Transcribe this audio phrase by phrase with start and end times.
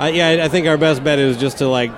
[0.00, 1.90] Uh, yeah, I think our best bet is just to like,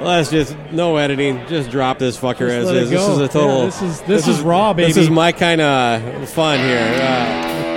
[0.00, 2.90] let's just no editing, just drop this fucker Just as is.
[2.90, 3.58] This is a total.
[3.60, 4.88] Yeah, this is- this is raw, baby.
[4.88, 6.78] This is my kind of fun here.
[6.78, 7.75] Uh,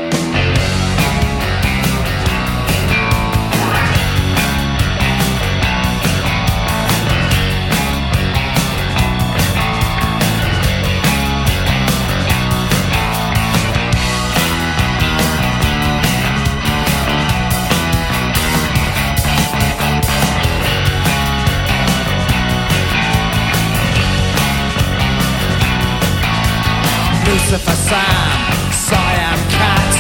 [27.90, 29.94] Sam, Siam Cat.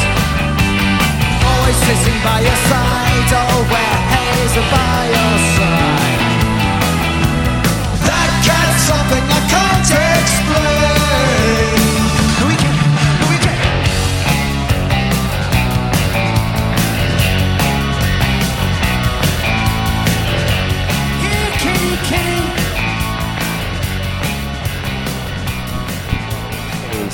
[1.49, 5.48] Always sitting by your side Oh, where haze by your side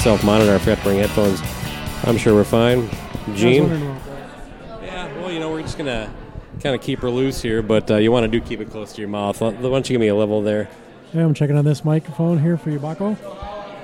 [0.05, 0.53] self monitor.
[0.53, 1.41] I forgot to bring headphones.
[2.03, 2.87] I'm sure we're fine.
[3.33, 3.63] Gene.
[3.63, 4.83] wondering about that.
[4.83, 6.13] Yeah, well, you know, we're just gonna
[6.61, 8.93] kind of keep her loose here, but uh, you want to do keep it close
[8.93, 9.41] to your mouth.
[9.41, 10.69] Why don't you give me a level there?
[11.11, 13.17] Yeah, I'm checking on this microphone here for you, Bakko.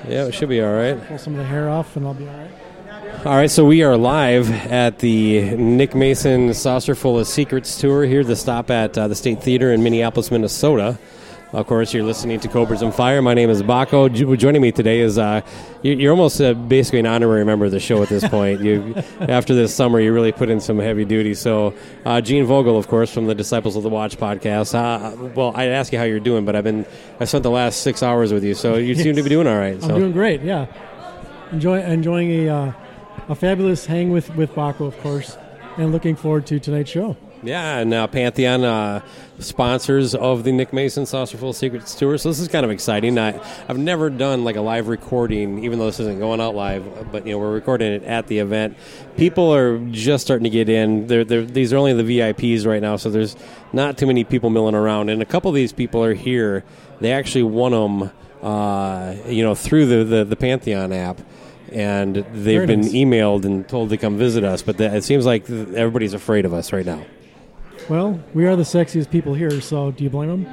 [0.07, 1.03] Yeah, it should be all right.
[1.07, 3.25] Pull some of the hair off, and I'll be all right.
[3.25, 8.23] All right, so we are live at the Nick Mason Saucerful of Secrets tour here.
[8.23, 10.99] The stop at uh, the State Theater in Minneapolis, Minnesota.
[11.53, 13.21] Of course, you're listening to Cobras and Fire.
[13.21, 14.37] My name is Bakko.
[14.37, 15.41] Joining me today is uh,
[15.81, 18.61] you- you're almost uh, basically an honorary member of the show at this point.
[18.61, 21.33] You, after this summer, you really put in some heavy duty.
[21.33, 21.73] So,
[22.05, 24.73] uh, Gene Vogel, of course, from the Disciples of the Watch podcast.
[24.73, 26.85] Uh, well, I'd ask you how you're doing, but I've been
[27.19, 29.57] I spent the last six hours with you, so you seem to be doing all
[29.57, 29.73] right.
[29.73, 29.97] I'm So.
[29.97, 30.41] doing great.
[30.43, 30.67] Yeah,
[31.51, 32.73] enjoy enjoying a uh,
[33.27, 35.35] a fabulous hang with with Bakko, of course,
[35.75, 37.17] and looking forward to tonight's show.
[37.43, 39.01] Yeah, and uh, Pantheon uh,
[39.39, 43.17] sponsors of the Nick Mason Saucerful Secrets Tour, so this is kind of exciting.
[43.17, 47.11] I, I've never done like a live recording, even though this isn't going out live,
[47.11, 48.77] but you know we're recording it at the event.
[49.17, 51.07] People are just starting to get in.
[51.07, 53.35] They're, they're, these are only the VIPs right now, so there's
[53.73, 56.63] not too many people milling around, and a couple of these people are here.
[56.99, 58.11] They actually won them,
[58.43, 61.19] uh, you know, through the, the, the Pantheon app.
[61.71, 66.13] And they've been emailed and told to come visit us, but it seems like everybody's
[66.13, 67.05] afraid of us right now.
[67.91, 70.47] Well, we are the sexiest people here, so do you blame them?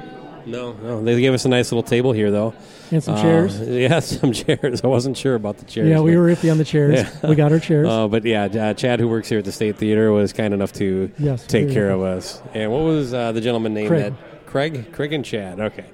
[0.45, 1.01] No, no.
[1.01, 2.53] They gave us a nice little table here, though.
[2.91, 3.59] And some Uh, chairs.
[3.65, 4.81] Yeah, some chairs.
[4.83, 5.87] I wasn't sure about the chairs.
[5.87, 6.95] Yeah, we were iffy on the chairs.
[6.99, 7.29] Yeah.
[7.29, 7.87] We got our chairs.
[7.87, 10.73] Uh, but yeah, uh, Chad, who works here at the State Theater, was kind enough
[10.73, 12.41] to Yes, take care of us.
[12.53, 14.13] And what was uh, the gentleman named Craig.
[14.15, 14.45] that?
[14.45, 14.91] Craig?
[14.91, 15.61] Craig and Chad.
[15.61, 15.85] Okay.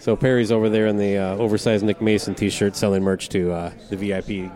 [0.00, 3.70] So Perry's over there in the uh, oversized Nick Mason T-shirt selling merch to uh,
[3.88, 4.50] the VIP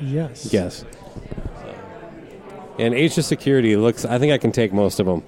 [0.00, 0.48] yes.
[0.48, 0.84] guests.
[2.78, 4.04] And Asia Security looks.
[4.04, 5.24] I think I can take most of them.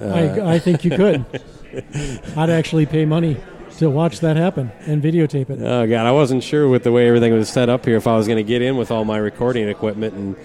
[0.00, 1.24] I, I think you could.
[2.36, 3.36] I'd actually pay money
[3.78, 5.60] to watch that happen and videotape it.
[5.62, 8.16] Oh god, I wasn't sure with the way everything was set up here if I
[8.16, 10.36] was going to get in with all my recording equipment, and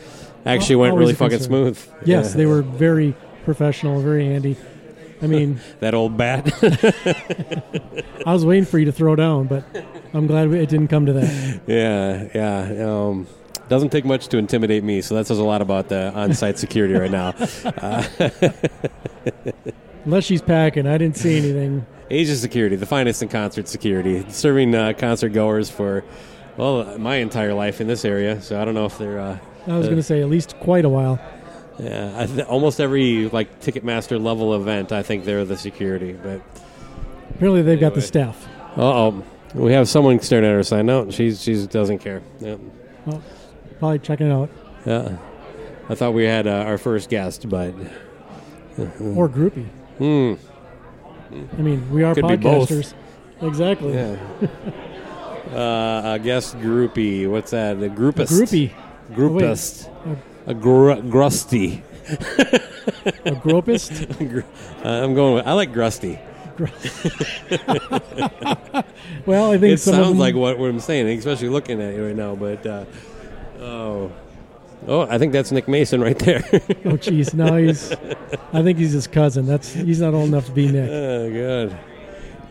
[0.46, 1.78] actually Al- went really fucking smooth.
[2.06, 2.38] Yes, Yeah.
[2.38, 4.56] they were very professional, very handy.
[5.22, 6.48] I mean, that old bat.
[8.26, 9.64] I was waiting for you to throw down, but
[10.14, 11.62] I'm glad it didn't come to that.
[11.68, 12.86] yeah, yeah.
[12.90, 13.28] Um,
[13.70, 16.94] doesn't take much to intimidate me, so that says a lot about the on-site security
[16.94, 17.34] right now.
[17.78, 18.04] Uh,
[20.06, 21.86] Unless she's packing, I didn't see anything.
[22.10, 26.06] Asia Security, the finest in concert security, serving uh, concert goers for
[26.56, 28.42] well my entire life in this area.
[28.42, 29.20] So I don't know if they're.
[29.20, 29.38] Uh,
[29.68, 31.20] I was uh, going to say at least quite a while.
[31.78, 36.14] Yeah, I th- almost every like Ticketmaster level event, I think they're the security.
[36.14, 36.42] But
[37.32, 38.48] Apparently, they've got the staff.
[38.78, 39.24] uh oh,
[39.54, 40.86] we have someone staring at her sign.
[40.86, 42.22] No, she's she doesn't care.
[42.40, 42.56] Yeah,
[43.06, 43.22] Well,
[43.80, 44.50] probably checking it out.
[44.86, 45.18] yeah.
[45.90, 47.74] I thought we had uh, our first guest, but
[48.78, 49.66] or groupie.
[49.98, 50.34] hmm,
[51.58, 52.94] I mean, we are Could podcasters.
[53.42, 53.94] Exactly.
[53.94, 54.18] yeah.
[55.56, 57.30] uh, a guest groupie.
[57.30, 57.78] What's that?
[57.78, 58.32] A A groupist.
[58.32, 58.72] groupie.
[59.14, 59.90] Groupist.
[60.46, 61.82] A gr- grusty.
[63.26, 63.92] A gropist.
[64.84, 65.36] Uh, I'm going.
[65.36, 66.20] With, I like grusty.
[69.26, 71.82] Well, I think It some of sounds them, like what, what I'm saying, especially looking
[71.82, 72.36] at you right now.
[72.36, 72.86] But uh,
[73.60, 74.12] oh,
[74.88, 76.44] oh, I think that's Nick Mason right there.
[76.86, 77.34] Oh, jeez.
[77.34, 77.92] No, he's.
[78.54, 79.46] I think he's his cousin.
[79.46, 80.90] That's he's not old enough to be Nick.
[80.92, 81.78] oh, good.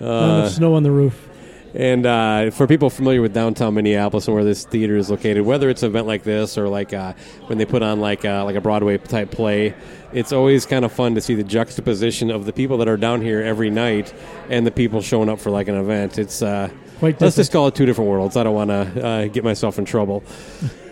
[0.01, 1.27] Uh, snow on the roof.
[1.75, 5.69] And uh, for people familiar with downtown Minneapolis and where this theater is located, whether
[5.69, 7.13] it's an event like this or like uh,
[7.47, 9.75] when they put on like uh, like a Broadway type play,
[10.13, 13.21] it's always kind of fun to see the juxtaposition of the people that are down
[13.21, 14.15] here every night
[14.49, 16.19] and the people showing up for like an event.
[16.19, 18.39] It's uh, Quite let's just call it two different worlds.
[18.39, 20.23] I don't want to uh, get myself in trouble.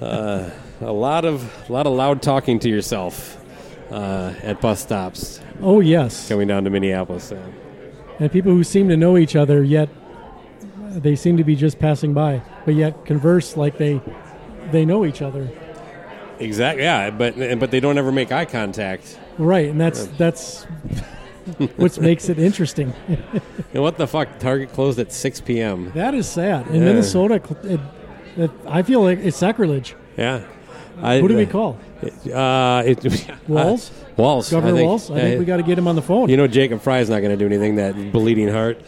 [0.00, 0.50] uh,
[0.80, 3.42] a lot of a lot of loud talking to yourself
[3.90, 7.32] uh, at bus stops Oh yes, coming down to Minneapolis.
[7.32, 7.40] Uh,
[8.18, 9.88] and people who seem to know each other yet
[10.90, 14.00] they seem to be just passing by, but yet converse like they
[14.72, 15.48] they know each other.
[16.38, 16.84] Exactly.
[16.84, 19.18] Yeah, but but they don't ever make eye contact.
[19.38, 20.64] Right, and that's that's
[21.76, 22.92] what makes it interesting.
[23.74, 24.38] And what the fuck?
[24.38, 25.92] Target closed at 6 p.m.
[25.94, 26.66] That is sad.
[26.68, 26.80] In Yeah.
[26.84, 27.40] Minnesota,
[28.36, 29.94] it, it, I feel like it's sacrilege.
[30.16, 30.44] Yeah.
[31.02, 31.78] I, Who do we call?
[32.32, 33.90] Uh, it, Walz?
[34.16, 34.50] Walz.
[34.50, 35.10] Governor I think, Walz?
[35.10, 36.30] I think we got to get him on the phone.
[36.30, 37.76] You know, Jacob Frey's not going to do anything.
[37.76, 38.80] That bleeding heart.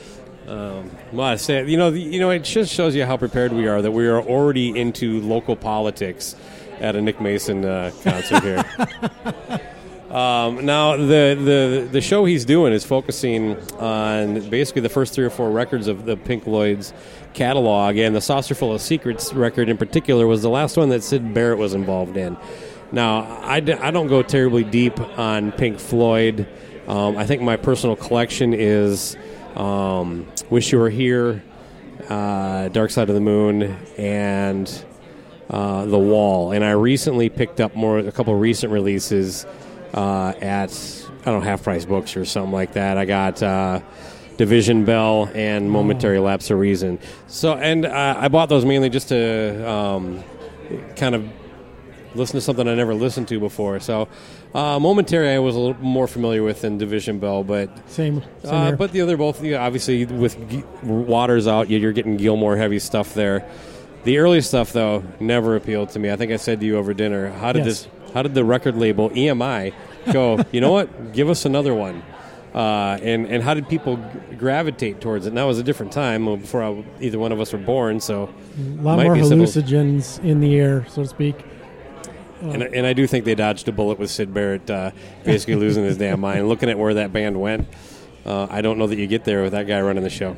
[0.47, 3.53] Um, well, I say, you know, the- you know, it just shows you how prepared
[3.53, 6.35] we are that we are already into local politics
[6.81, 8.65] at a Nick Mason uh, concert here.
[10.09, 11.37] Um, now the,
[11.85, 15.87] the the show he's doing is focusing on basically the first three or four records
[15.87, 16.95] of the Pink Floyd's
[17.39, 21.33] catalog, and the Saucerful of Secrets record in particular was the last one that Syd
[21.33, 22.37] Barrett was involved in.
[22.91, 26.49] Now I, d- I don't go terribly deep on Pink Floyd.
[26.89, 29.17] Um, I think my personal collection is
[29.55, 31.45] um, "Wish You Were Here,"
[32.09, 34.85] uh, "Dark Side of the Moon," and
[35.49, 39.47] uh, the Wall, and I recently picked up more a couple recent releases
[39.95, 40.71] uh, at
[41.21, 42.99] I don't know half price books or something like that.
[42.99, 43.81] I got uh,
[44.39, 46.99] Division Bell and Momentary Lapse of Reason.
[47.27, 50.25] So, and uh, I bought those mainly just to um,
[50.97, 51.29] kind of
[52.15, 53.79] listen to something I never listened to before.
[53.81, 54.09] So,
[54.55, 58.23] uh, Momentary I was a little more familiar with than Division Bell, but Same.
[58.43, 62.17] same uh, but the other both, yeah, obviously, with G- Waters out, you- you're getting
[62.17, 63.45] Gilmour heavy stuff there.
[64.05, 66.11] The early stuff, though, never appealed to me.
[66.11, 67.83] I think I said to you over dinner, how did Yes.
[67.85, 67.89] this?
[68.15, 69.75] How did the record label EMI
[70.13, 70.39] go?
[70.53, 71.13] you know what?
[71.13, 72.03] Give us another one.
[72.59, 73.97] Uh, and and how did people
[74.37, 75.29] gravitate towards it?
[75.29, 78.01] And that was a different time before I, either one of us were born.
[78.01, 78.25] So,
[78.59, 79.47] a lot more simple.
[79.47, 81.37] hallucinogens in the air, so to speak.
[82.41, 84.91] and, and I do think they dodged a bullet with Syd Barrett uh,
[85.23, 86.49] basically losing his damn mind.
[86.49, 87.69] Looking at where that band went,
[88.27, 90.37] uh, I don't know that you get there with that guy running the show.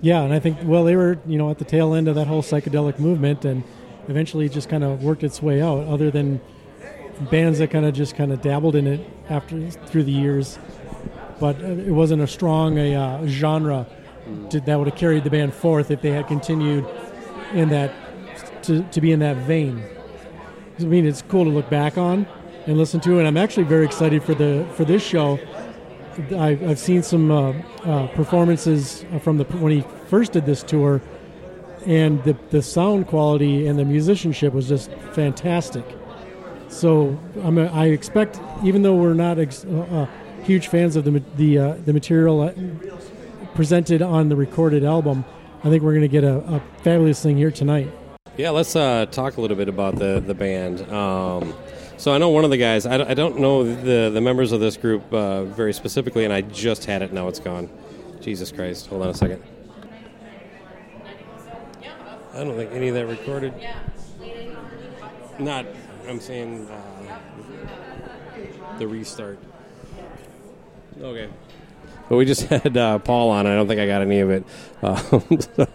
[0.00, 2.26] Yeah, and I think well they were you know at the tail end of that
[2.26, 3.64] whole psychedelic movement, and
[4.08, 5.86] eventually just kind of worked its way out.
[5.88, 6.40] Other than
[7.30, 10.58] bands that kind of just kind of dabbled in it after through the years,
[11.40, 13.86] but it wasn't a strong a uh, genre
[14.50, 16.86] to, that would have carried the band forth if they had continued
[17.54, 17.92] in that
[18.62, 19.82] to, to be in that vein.
[20.78, 22.26] I mean, it's cool to look back on
[22.66, 25.38] and listen to, and I'm actually very excited for the for this show.
[26.36, 27.52] I've, I've seen some uh,
[27.84, 31.00] uh, performances from the when he first did this tour,
[31.86, 35.84] and the the sound quality and the musicianship was just fantastic.
[36.68, 40.06] So I'm a, I expect, even though we're not ex- uh, uh,
[40.44, 42.52] huge fans of the the uh, the material uh,
[43.54, 45.24] presented on the recorded album,
[45.62, 47.90] I think we're going to get a, a fabulous thing here tonight.
[48.36, 50.80] Yeah, let's uh, talk a little bit about the the band.
[50.90, 51.54] Um,
[51.96, 52.86] so I know one of the guys.
[52.86, 56.40] I, I don't know the the members of this group uh, very specifically, and I
[56.40, 57.12] just had it.
[57.12, 57.68] Now it's gone.
[58.20, 58.86] Jesus Christ!
[58.86, 59.42] Hold on a second.
[62.32, 63.52] I don't think any of that recorded.
[65.38, 65.66] Not.
[66.08, 67.18] I'm saying uh,
[68.78, 69.38] the restart.
[71.00, 71.28] Okay.
[72.08, 73.46] But we just had uh, Paul on.
[73.46, 74.44] I don't think I got any of it.
[74.82, 74.96] Uh,
[75.40, 75.68] so,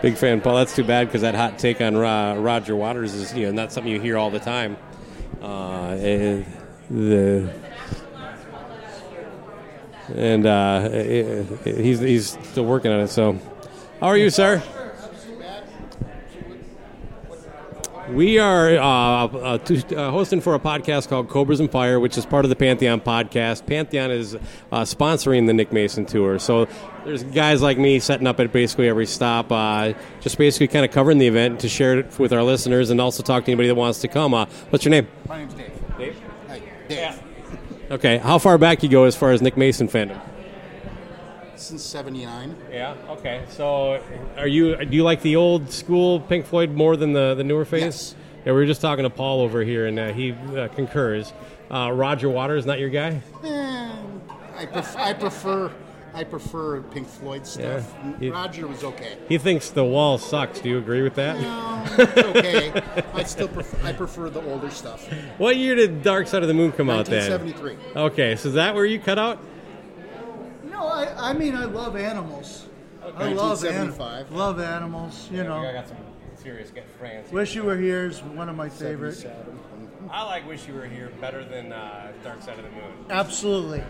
[0.00, 0.56] big fan, Paul.
[0.56, 3.72] That's too bad because that hot take on Ro- Roger Waters is you know not
[3.72, 4.76] something you hear all the time.
[5.40, 6.46] Uh, and
[6.90, 7.52] the
[10.14, 10.88] and uh,
[11.64, 13.08] he's he's still working on it.
[13.08, 13.38] So,
[14.00, 14.62] how are you, sir?
[18.12, 22.18] We are uh, uh, to, uh, hosting for a podcast called Cobras and Fire, which
[22.18, 23.64] is part of the Pantheon podcast.
[23.66, 26.68] Pantheon is uh, sponsoring the Nick Mason tour, so
[27.06, 30.90] there's guys like me setting up at basically every stop, uh, just basically kind of
[30.90, 33.76] covering the event to share it with our listeners and also talk to anybody that
[33.76, 34.34] wants to come.
[34.34, 35.08] Uh, what's your name?
[35.26, 35.72] My name's Dave.
[35.96, 36.20] Dave.
[36.48, 37.22] Hi, Dave.
[37.90, 40.20] Okay, how far back you go as far as Nick Mason fandom?
[41.62, 42.56] Since '79.
[42.72, 42.96] Yeah.
[43.10, 43.44] Okay.
[43.50, 44.02] So,
[44.36, 47.64] are you do you like the old school Pink Floyd more than the the newer
[47.64, 47.82] phase?
[47.82, 48.14] Yes.
[48.44, 51.32] Yeah, we were just talking to Paul over here, and uh, he uh, concurs.
[51.70, 53.22] Uh, Roger Waters not your guy?
[53.44, 53.92] Eh,
[54.56, 55.70] I, pref- I prefer
[56.12, 57.94] I prefer Pink Floyd stuff.
[58.04, 58.12] Yeah.
[58.18, 59.16] You- Roger was okay.
[59.28, 60.58] He thinks the wall sucks.
[60.60, 61.40] Do you agree with that?
[61.40, 62.82] No, it's okay.
[63.14, 65.06] I still prefer I prefer the older stuff.
[65.38, 67.30] What year did Dark Side of the Moon come out then?
[67.30, 68.02] 1973.
[68.02, 69.38] Okay, so is that where you cut out?
[70.82, 72.66] No, I, I mean I love animals.
[73.02, 74.00] I love 1975.
[74.00, 74.32] animals.
[74.36, 75.28] Love animals.
[75.30, 75.58] You know.
[75.64, 75.96] I got some
[76.34, 77.30] serious fans.
[77.30, 79.14] Wish You Were Here is one of my favorite.
[79.14, 79.60] 77.
[80.10, 82.92] I like Wish You Were Here better than uh, Dark Side of the Moon.
[83.10, 83.82] Absolutely.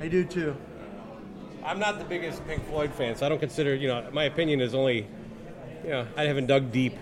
[0.00, 0.56] I do too.
[1.62, 4.62] I'm not the biggest Pink Floyd fan, so I don't consider, you know, my opinion
[4.62, 5.06] is only,
[5.84, 6.96] you know, I haven't dug deep,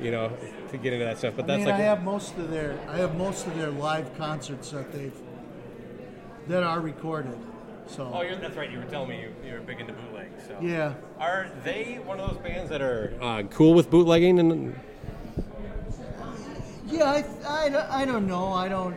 [0.00, 0.36] you know,
[0.70, 1.34] to get into that stuff.
[1.36, 3.70] But I that's mean, like, I have most of their I have most of their
[3.70, 5.14] live concerts that they've
[6.48, 7.38] that are recorded.
[7.88, 8.70] So oh, you're, that's right.
[8.70, 10.28] You were telling me you, you're big into bootleg.
[10.46, 14.38] So yeah, are they one of those bands that are uh, cool with bootlegging?
[14.38, 14.74] And
[16.86, 17.04] yeah.
[17.04, 18.52] I, I, don't- I don't know.
[18.52, 18.96] I don't.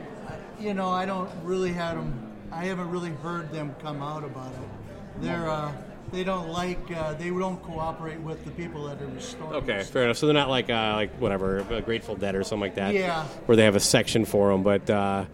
[0.60, 2.32] You know, I don't really have them.
[2.52, 5.22] I haven't really heard them come out about it.
[5.22, 5.74] They're uh,
[6.14, 9.54] they don't like uh, they don't cooperate with the people that are restoring.
[9.56, 10.18] okay, fair enough.
[10.18, 12.94] So they're not like uh, like whatever, a Grateful Dead or something like that.
[12.94, 13.26] Yeah.
[13.48, 14.64] where they have a section for them.
[14.64, 15.26] But uh,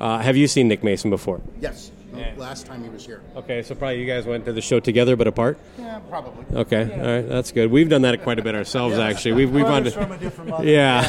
[0.00, 1.42] uh, have you seen Nick Mason before?
[1.60, 1.90] Yes.
[2.12, 2.32] No, Yeah.
[2.36, 3.20] Last time he was here.
[3.36, 5.58] Okay, so probably you guys went to the show together but apart.
[5.78, 6.44] Yeah, probably.
[6.56, 7.70] Okay, all right, that's good.
[7.70, 9.32] We've done that quite a bit ourselves, actually.
[9.32, 10.08] We've we've Brothers wanted.
[10.08, 10.64] from a different mother.
[10.70, 11.00] Yeah.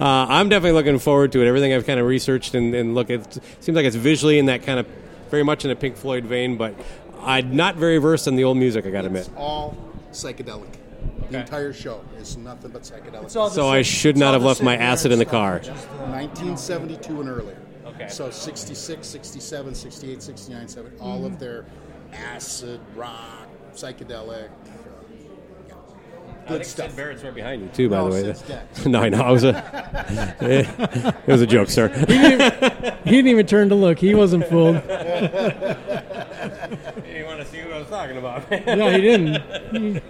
[0.00, 1.46] uh, I'm definitely looking forward to it.
[1.46, 4.62] Everything I've kind of researched and, and look at seems like it's visually in that
[4.62, 4.86] kind of
[5.30, 6.74] very much in a Pink Floyd vein, but
[7.20, 8.86] I'm not very versed in the old music.
[8.86, 9.26] I got to admit.
[9.26, 9.76] It's all
[10.12, 10.68] psychedelic.
[10.68, 11.30] Okay.
[11.30, 13.24] The entire show is nothing but psychedelic.
[13.24, 15.58] It's all the So I should it's not have left my acid in the car.
[15.58, 17.56] just, uh, 1972 and earlier.
[17.94, 18.08] Okay.
[18.08, 21.40] So 66, 67, 68, 69, 70, all of mm-hmm.
[21.40, 21.64] their
[22.12, 24.48] acid, rock, psychedelic.
[26.46, 26.58] Yeah.
[26.58, 26.94] Good stuff.
[26.96, 28.34] Barrett's right behind you too, by No, the way.
[28.34, 29.28] Syd's no, I know.
[29.28, 30.36] It was a
[31.26, 31.88] it was a joke, sir.
[31.88, 33.98] He didn't even turn to look.
[33.98, 34.76] He wasn't fooled.
[37.14, 38.50] you want to see what I was talking about?
[38.66, 40.02] No, he didn't.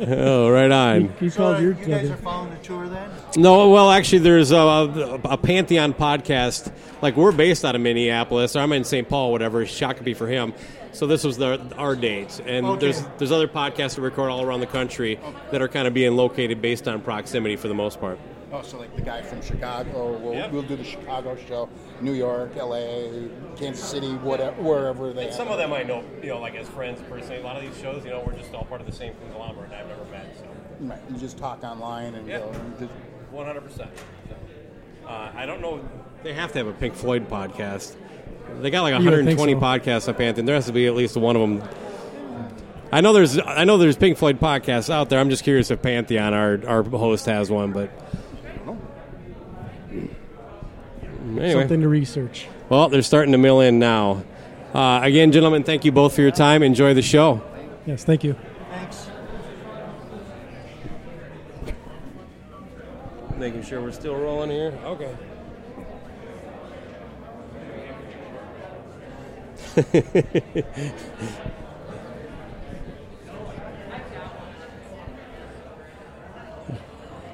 [0.00, 1.08] oh, right on.
[1.20, 2.14] He So called uh, your you guys brother.
[2.14, 3.10] are following the tour then?
[3.36, 4.56] No, well, actually, there's a,
[5.24, 6.72] a Pantheon podcast.
[7.00, 8.54] Like we're based out of Minneapolis.
[8.56, 9.08] Or I'm in St.
[9.08, 9.64] Paul, whatever.
[9.66, 10.52] Shot could be for him.
[10.92, 12.80] So this was the, our date, and Okay.
[12.80, 15.18] there's there's other podcasts that record all around the country
[15.50, 18.18] that are kind of being located based on proximity for the most part.
[18.52, 20.52] Oh, so like the guy from Chicago, we'll, Yep.
[20.52, 21.70] we'll do the Chicago show,
[22.02, 26.28] New York, LA, Kansas City, whatever, wherever they And some of them I know, you
[26.28, 27.40] know, like as friends personally.
[27.40, 29.72] A lot of these shows, you know, we're just all part of the same conglomerate.
[29.72, 30.44] I've never met, so
[30.80, 32.40] Right, You just talk online and Yeah.
[32.40, 32.52] go.
[33.30, 33.62] 100.
[33.62, 33.88] percent
[35.08, 35.80] uh, I don't know.
[36.22, 37.96] They have to have a Pink Floyd podcast.
[38.60, 39.60] They got like You would think 120 so.
[39.60, 40.46] podcasts on Pantheon.
[40.46, 41.62] There has to be at least one of them.
[42.92, 45.18] I know there's I know there's Pink Floyd podcasts out there.
[45.18, 47.72] I'm just curious if Pantheon, our our host, has one.
[47.72, 47.90] But
[51.24, 52.46] anyway, Something to research.
[52.68, 54.24] well, they're starting to mill in now.
[54.74, 56.62] Uh, again, gentlemen, thank you both for your time.
[56.62, 57.42] Enjoy the show.
[57.86, 58.36] Yes, thank you.
[58.70, 59.08] Thanks.
[63.36, 64.72] Making sure we're still rolling here.
[64.84, 65.14] Okay.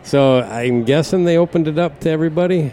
[0.03, 2.73] so I'm guessing they opened it up to everybody.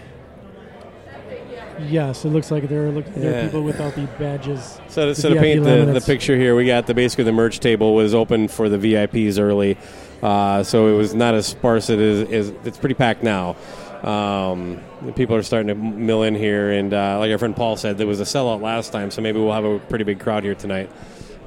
[1.89, 3.37] Yes, it looks like there are, look, there Yeah.
[3.39, 4.79] are people without the badges.
[4.87, 6.05] So, the so to VIP paint the, the laminates.
[6.05, 9.77] picture here, we got the basically the merch table was open for the VIPs early,
[10.23, 12.29] uh, so it was not as sparse as it is.
[12.29, 13.57] is it's pretty packed now.
[14.05, 14.81] Um,
[15.15, 18.05] people are starting to mill in here, and uh, like our friend Paul said, there
[18.05, 20.91] was a sellout last time, so maybe we'll have a pretty big crowd here tonight.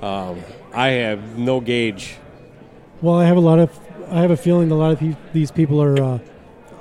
[0.02, 0.40] Um,
[0.74, 2.16] I have no gauge.
[3.00, 3.78] Well, I have a lot of.
[4.10, 6.18] I have a feeling a lot of pe- these people are uh,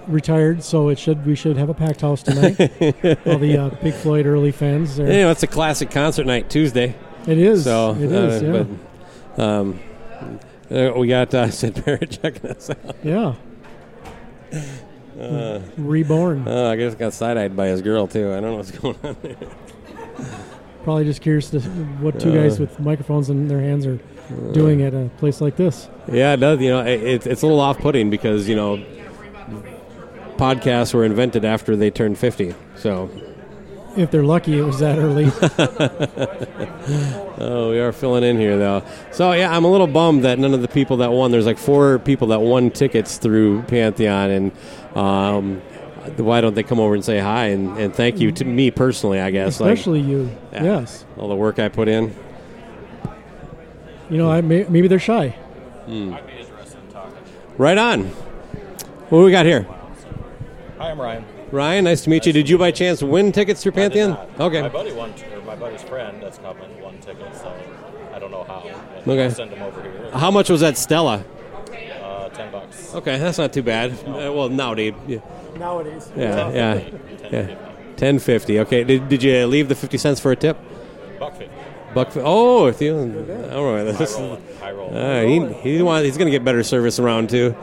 [0.08, 2.60] retired, so it should we should have a packed house tonight.
[3.28, 4.98] All the uh, Pink Floyd early fans.
[4.98, 6.96] You know, it's a classic concert night Tuesday.
[7.28, 7.66] It is.
[7.66, 8.42] So it is.
[8.42, 8.66] uh, yeah.
[9.36, 9.80] but, um,
[10.72, 12.96] uh, we got uh, Syd Barrett checking us out.
[13.04, 13.36] yeah.
[15.20, 16.44] Uh, Reborn.
[16.48, 18.32] Oh, I guess got side eyed by his girl too.
[18.34, 19.36] I don't know what's going on there.
[20.84, 22.64] Probably just curious to what two guys uh.
[22.64, 24.00] with microphones in their hands are
[24.54, 25.90] doing at a place like this.
[26.12, 26.62] Yeah, it does.
[26.62, 28.86] You know, it, it's it's a little off-putting because you know,
[30.38, 32.54] podcasts were invented after they turned fifty.
[32.76, 33.10] So,
[33.98, 35.26] If they're lucky, it was that early.
[37.40, 38.84] oh, we are filling in here though.
[39.12, 41.32] So yeah, I'm a little bummed that none of the people that won.
[41.32, 44.52] There's like four people that won tickets through Pantheon, and
[44.96, 45.62] um,
[46.18, 49.20] why don't they come over and say hi and, and thank you to me personally?
[49.20, 50.30] I guess, like, Especially you.
[50.54, 50.64] Yeah.
[50.64, 51.04] Yes.
[51.18, 52.16] all the work I put in.
[54.12, 55.36] You know, I may, maybe they're shy.
[55.88, 57.18] I'd be interested in talking.
[57.58, 58.06] Right on.
[59.10, 59.68] What do we got here?
[60.78, 61.26] Hi, I'm Ryan.
[61.52, 62.34] Ryan, nice to meet you.
[62.34, 64.10] Did you by chance win tickets through I did Pantheon?
[64.12, 64.40] not.
[64.42, 64.62] Okay.
[64.62, 67.56] My buddy won, or my buddy's friend that's coming won tickets, so
[68.14, 68.64] I don't know how.
[69.06, 69.34] But Okay.
[69.34, 70.12] Send him over here.
[70.14, 71.24] How much was that Stella?
[72.04, 72.94] Uh, Ten bucks.
[72.96, 73.92] Okay, that's not too bad.
[74.06, 75.20] Uh, well, nowadays, yeah,
[75.58, 76.12] Nowadays.
[76.16, 76.76] yeah, yeah.
[76.80, 77.32] 10.50.
[77.32, 77.56] yeah.
[77.96, 78.60] Ten fifty.
[78.60, 78.84] Okay.
[78.84, 80.56] Did, did you leave the fifty cents for a tip?
[81.20, 81.54] Buck fifty.
[81.96, 82.10] Buck.
[82.18, 82.94] Oh, if you.
[83.52, 83.86] All right.
[83.88, 84.40] High This, roll.
[84.60, 84.96] High roll.
[84.96, 87.56] uh, he he want, he's going to get better service around two.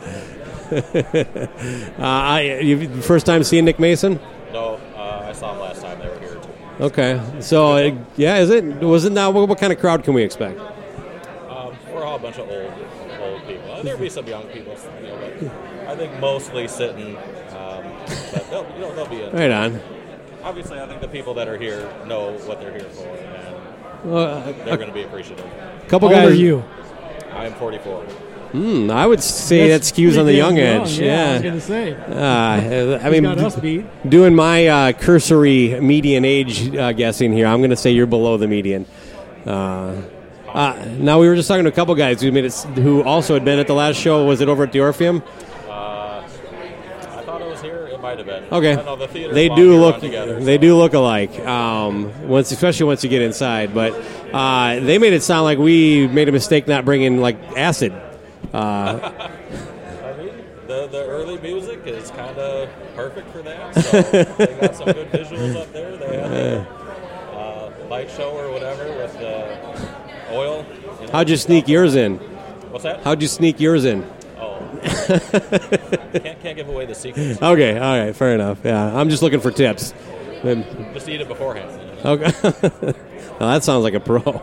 [1.98, 4.18] uh, I you, first time seeing Nick Mason.
[4.52, 6.84] no, uh, I saw him last time they were here too.
[6.84, 7.20] Okay.
[7.40, 8.64] So uh, yeah, is it?
[8.64, 9.30] Was it now?
[9.30, 10.58] What, what kind of crowd can we expect?
[10.58, 12.72] Um, we're all a bunch of old,
[13.20, 13.70] old people.
[13.72, 17.16] Uh, There'll be some young people, you know, but I think mostly sitting.
[17.16, 17.84] Um,
[18.32, 19.32] but they'll, you know, they'll be in.
[19.32, 19.80] Right on.
[20.42, 24.52] Obviously, I think the people that are here know what they're here for, and Uh,
[24.64, 25.44] they're going to be appreciative.
[25.46, 26.32] a couple How old guys.
[26.32, 26.62] are you?
[27.32, 28.04] I am 44.
[28.54, 30.96] Hmm, I would say that skews on the pretty young edge.
[31.00, 31.92] Yeah, I was going to say.
[31.92, 33.84] Uh, I mean, got us beat.
[34.08, 38.36] doing my uh, cursory median age uh, guessing here, I'm going to say you're below
[38.36, 38.86] the median.
[39.44, 40.00] Uh,
[40.46, 43.34] uh, now we were just talking to a couple guys who made it, who also
[43.34, 44.24] had been at the last show.
[44.24, 45.20] Was it over at the Orpheum?
[45.68, 46.22] I
[47.26, 47.88] thought it was here.
[47.88, 48.44] It might have been.
[48.52, 50.38] Okay, I know the they do look run together.
[50.38, 51.36] they so- do look alike.
[51.40, 53.92] Um, once, especially once you get inside, but
[54.32, 57.92] uh, they made it sound like we made a mistake not bringing like acid.
[58.54, 59.10] Uh,
[60.04, 60.32] I mean,
[60.68, 63.74] the the early music is kind of perfect for that.
[63.74, 64.02] So
[64.46, 65.96] they got some good visuals up there.
[65.96, 66.66] They had the
[67.36, 70.64] uh, light show or whatever with the oil.
[71.00, 71.12] You know.
[71.12, 72.18] how'd you sneak yours in?
[72.70, 73.02] What's that?
[73.02, 74.08] How'd you sneak yours in?
[74.38, 77.42] oh, can't can't give away the secret.
[77.42, 78.60] Okay, all right, fair enough.
[78.62, 79.92] Yeah, I'm just looking for tips.
[80.44, 81.70] Just eat it beforehand.
[82.04, 82.30] Okay.
[83.40, 84.42] now that sounds like a pro.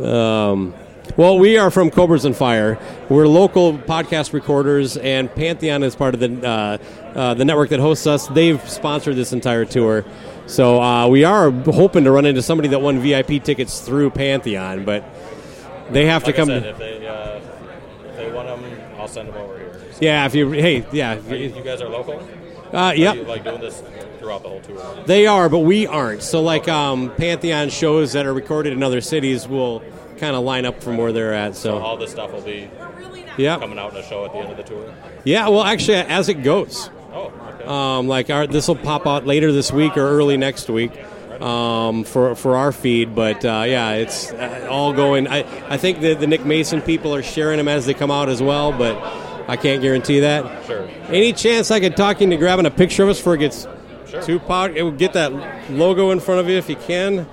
[0.00, 0.74] Um,
[1.16, 2.78] well, we are from Cobras and Fire.
[3.08, 6.78] We're local podcast recorders, and Pantheon is part of the uh,
[7.16, 8.26] uh, the network that hosts us.
[8.26, 10.04] They've sponsored this entire tour,
[10.46, 14.84] so uh, we are hoping to run into somebody that won VIP tickets through Pantheon,
[14.84, 15.04] but
[15.90, 16.48] they have Like to come.
[16.48, 17.40] Said, if they uh,
[18.08, 19.80] if they want them, I'll send them over here.
[19.92, 22.28] So yeah, if you hey, yeah, you, you guys are local.
[22.72, 23.14] uh, yep.
[23.14, 23.84] you like doing this
[24.18, 25.04] throughout the whole tour?
[25.06, 26.22] They are, but we aren't.
[26.22, 29.84] So, like um, Pantheon shows that are recorded in other cities will
[30.24, 31.54] kind of line up from where they're at.
[31.54, 32.70] So So, all this stuff will be
[33.36, 34.92] yeah, coming out in a show at the end of the tour.
[35.24, 35.48] yeah.
[35.48, 37.64] Well, actually, as it goes, Oh, okay.
[37.66, 40.92] um, like our this will pop out later this week or early next week
[41.40, 43.14] um, for for our feed.
[43.14, 45.26] But uh, yeah, it's uh, all going.
[45.28, 48.28] I I think the the Nick Mason people are sharing them as they come out
[48.28, 48.96] as well, but
[49.48, 50.64] I can't guarantee that.
[50.66, 50.88] sure.
[51.08, 53.66] Any chance I could talk you into grabbing a picture of us before it gets
[54.08, 54.22] Sure.
[54.22, 54.76] too pot?
[54.76, 55.32] It would get that
[55.70, 57.26] logo in front of you if you can.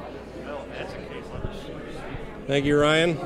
[2.47, 3.17] Thank you, Ryan.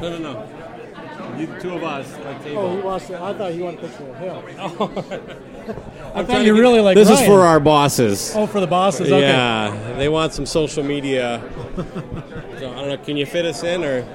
[0.00, 1.36] No, no, no.
[1.38, 2.10] You, two of us.
[2.24, 2.80] Like table.
[2.82, 3.10] wants.
[3.10, 4.60] I thought he wanted a picture of him.
[6.14, 6.94] I I'm thought you get- really like.
[6.94, 8.32] This is for our bosses.
[8.34, 9.12] Oh, for the bosses.
[9.12, 9.20] Okay.
[9.20, 11.42] Yeah, they want some social media.
[11.76, 12.96] so, I don't know.
[12.98, 14.06] Can you fit us in or?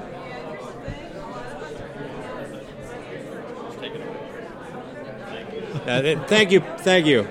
[5.85, 7.27] Uh, thank you, thank you.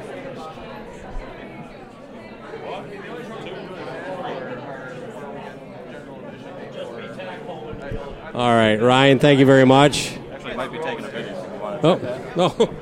[8.35, 9.19] All right, Ryan.
[9.19, 10.13] Thank you very much.
[10.33, 11.85] Actually, might be taking a video if.
[11.85, 12.75] Oh no.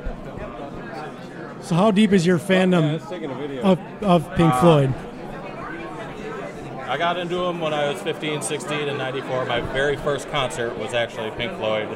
[1.62, 3.62] So, how deep is your fandom taking a video.
[3.62, 4.94] of, of Pink Floyd?
[6.88, 9.44] I got into them when I was 15, 16, and 94.
[9.44, 11.88] My very first concert was actually Pink Floyd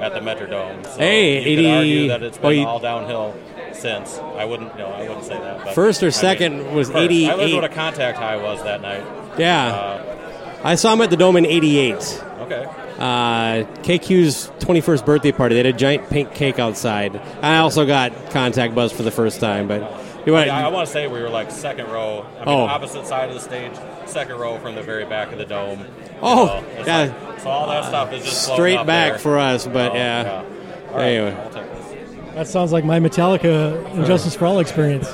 [0.00, 0.84] at the Metrodome.
[0.84, 3.36] So Hey, you 80 could argue that it's been you- all downhill
[3.72, 4.18] since.
[4.18, 5.64] I wouldn't, no, I wouldn't say that.
[5.66, 6.96] But First or I mean, second was first.
[6.96, 7.54] I learned 88.
[7.54, 9.04] what a contact high was that night.
[9.38, 12.24] Yeah, Uh, I saw him at the Dome in '88.
[12.40, 12.66] okay.
[13.00, 15.54] Uh, KQ's 21st birthday party.
[15.54, 17.16] They had a giant pink cake outside.
[17.42, 19.80] I also got contact buzz for the first time, but
[20.26, 22.26] you want Yeah, I, want to say we were like second row.
[22.36, 22.60] I mean, Oh.
[22.66, 23.72] opposite side of the stage,
[24.06, 25.80] second row from the very back of the dome.
[25.80, 25.86] You
[26.20, 26.98] Oh, know, yeah.
[27.28, 29.18] like- so all that stuff is just straight back there.
[29.18, 30.42] for us, but Oh, yeah.
[30.90, 31.34] All right, Anyway.
[31.42, 32.34] I'll take this.
[32.34, 35.08] That sounds like my Metallica and Justice for All experience.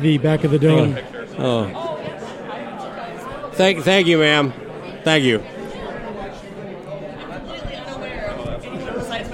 [0.00, 0.98] the back of the dome.
[1.38, 1.66] Oh.
[3.54, 4.52] Thank, thank you, ma'am.
[5.04, 5.38] Thank you.
[8.94, 9.28] Besides.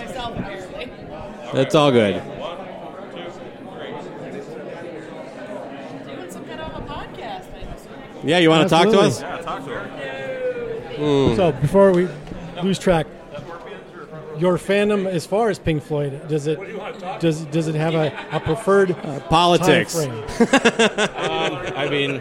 [1.52, 2.14] That's all good.
[6.04, 7.46] Doing some kind of a podcast,
[8.24, 9.20] Yeah, you want to talk to us?
[9.20, 11.36] Yeah, talk to her.
[11.36, 12.08] So before we
[12.62, 13.06] lose track,
[14.38, 16.58] your fandom as far as Pink Floyd does it
[17.20, 18.94] does does it have a, a preferred
[19.28, 19.94] Politics.
[19.94, 20.48] time frame?
[21.26, 22.20] Um, I mean,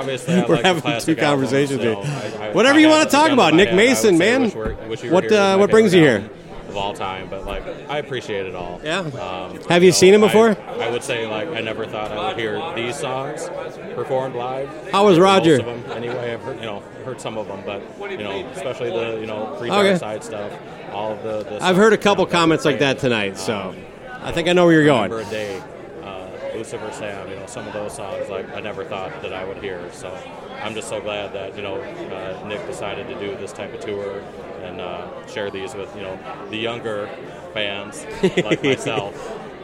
[0.00, 2.30] obviously, I We're like having two conversations albums, here.
[2.32, 4.42] you I- I- Whatever you wanna talk about, Nick Mason, man.
[4.44, 6.28] Wish, Were- Wish What, uh, what brings you here?
[6.68, 8.80] Of all time, but like I appreciate it all.
[8.84, 9.00] Yeah.
[9.00, 10.56] Um, Have you seen him before?
[10.78, 13.48] I, would say like I never thought I would hear these songs
[13.96, 14.68] performed live.
[14.92, 15.58] How was Roger?
[15.58, 16.32] of them, anyway.
[16.32, 17.82] I've heard you know heard some of them, but
[18.12, 19.98] you know especially the you know pre Okay.
[19.98, 20.52] side stuff.
[20.92, 21.42] All the.
[21.42, 23.74] the I've heard a couple comments like that tonight, so
[24.22, 25.10] I think I know where you're going.
[25.10, 25.60] Remember a day,
[26.04, 26.28] uh,
[26.60, 29.56] Lucifer Sam, you know, some of those songs like I never thought that I would
[29.62, 29.80] hear.
[29.94, 30.14] So
[30.62, 33.80] I'm just so glad that you know uh, Nick decided to do this type of
[33.80, 34.22] tour
[34.62, 36.18] and uh, share these with you know
[36.50, 37.08] the younger
[37.54, 38.04] fans
[38.44, 39.14] like myself.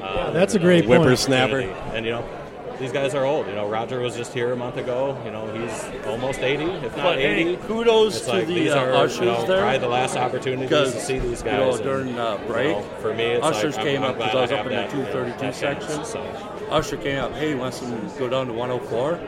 [0.03, 1.03] Uh, that's a great the point.
[1.03, 1.61] Whippersnapper.
[1.61, 1.91] community.
[1.95, 2.43] And you know.
[2.79, 3.47] These guys are old.
[3.47, 5.19] You know, Roger was just here a month ago.
[5.25, 7.45] You know, he's almost 80, if not But 80.
[7.57, 9.61] hey, kudos It's to like the these uh, are ushers you know, there.
[9.63, 11.43] probably the last opportunity to see these guys.
[11.43, 11.59] you guys.
[11.59, 14.17] know and, during uh, you break, know, for me, it's ushers like, came I'm, up
[14.21, 16.05] I'm because I was up in have the that, you know, 232 that chance, section.
[16.05, 16.56] So.
[16.71, 17.33] Usher came up.
[17.35, 17.87] Hey, wants to
[18.19, 19.19] go down to 104.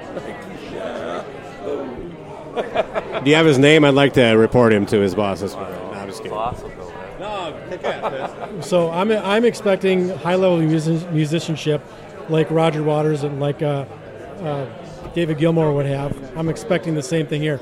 [3.22, 3.84] Do you have his name?
[3.84, 5.74] I'd like to report him to his boss this morning.
[5.74, 6.36] No, I'm just kidding.
[6.36, 6.92] Awesome, though.
[7.18, 8.60] No.
[8.60, 11.82] So I'm I'm expecting high level music, musicianship
[12.28, 13.84] like Roger Waters and like uh,
[14.40, 14.66] uh,
[15.14, 16.36] David Gilmour would have.
[16.36, 17.60] I'm expecting the same thing here.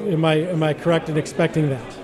[0.00, 1.96] Am I am I correct in expecting that?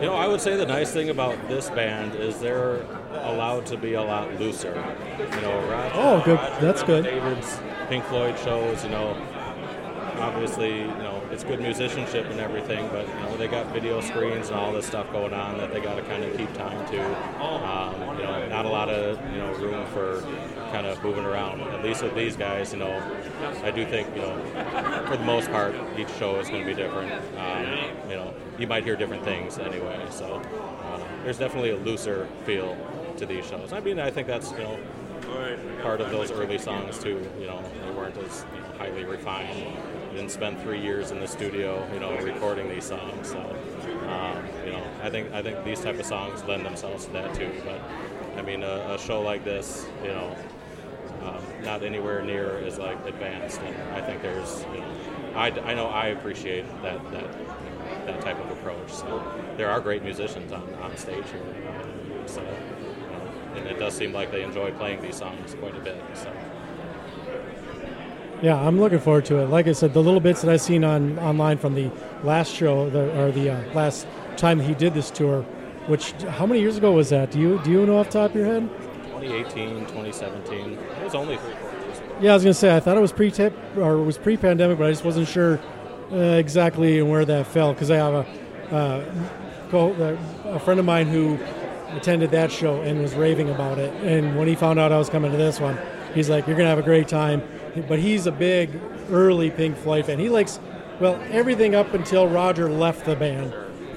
[0.00, 2.84] You know, I would say the nice thing about this band is they're
[3.24, 4.74] allowed to be a lot looser.
[5.18, 6.36] You know, Roger, Oh, good.
[6.38, 7.04] Roger That's good.
[7.04, 7.58] David's
[7.88, 9.16] Pink Floyd shows, you know,
[10.18, 14.48] obviously, you know, it's good musicianship and everything, but you know, they got video screens
[14.48, 17.42] and all this stuff going on that they got to kind of keep time to.
[17.42, 20.20] Um, you know, not a lot of you know room for
[20.72, 21.60] kind of moving around.
[21.60, 23.02] At least with these guys, you know,
[23.62, 26.74] I do think you know, for the most part, each show is going to be
[26.74, 27.12] different.
[27.36, 27.66] Um,
[28.08, 30.00] you know, you might hear different things anyway.
[30.10, 30.40] So
[30.84, 32.76] uh, there's definitely a looser feel
[33.18, 33.72] to these shows.
[33.72, 34.78] I mean, I think that's you know
[35.82, 37.28] part of those early songs too.
[37.38, 39.76] You know, they weren't as you know, highly refined.
[40.10, 43.28] We didn't spend three years in the studio, you know, recording these songs.
[43.28, 43.38] So,
[44.08, 47.34] um, you know, I think I think these type of songs lend themselves to that
[47.34, 47.50] too.
[47.64, 47.80] But
[48.38, 50.36] I mean, a, a show like this, you know,
[51.22, 54.94] um, not anywhere near as like advanced, and I think there's, you know,
[55.34, 58.92] I, I know I appreciate that that that type of approach.
[58.92, 59.22] So
[59.56, 61.42] there are great musicians on, on stage here.
[62.26, 62.42] So.
[63.54, 66.02] And it does seem like they enjoy playing these songs quite a bit.
[66.14, 66.32] So.
[68.42, 69.46] Yeah, I'm looking forward to it.
[69.46, 71.90] Like I said, the little bits that I've seen on online from the
[72.22, 75.42] last show, the, or the uh, last time he did this tour,
[75.86, 77.30] which how many years ago was that?
[77.30, 78.68] Do you do you know off the top of your head?
[79.20, 80.72] 2018, 2017.
[80.72, 82.16] It was only three, four years ago.
[82.20, 84.36] Yeah, I was gonna say I thought it was pre tip or it was pre
[84.36, 85.60] pandemic, but I just wasn't sure
[86.12, 89.04] uh, exactly where that fell because I have a, uh,
[89.70, 91.38] co- uh, a friend of mine who
[91.96, 93.92] attended that show and was raving about it.
[94.02, 95.78] And when he found out I was coming to this one,
[96.14, 97.42] he's like, "You're gonna have a great time."
[97.88, 98.70] But he's a big
[99.10, 100.18] early Pink Floyd fan.
[100.18, 100.60] He likes
[101.00, 103.54] well everything up until Roger left the band.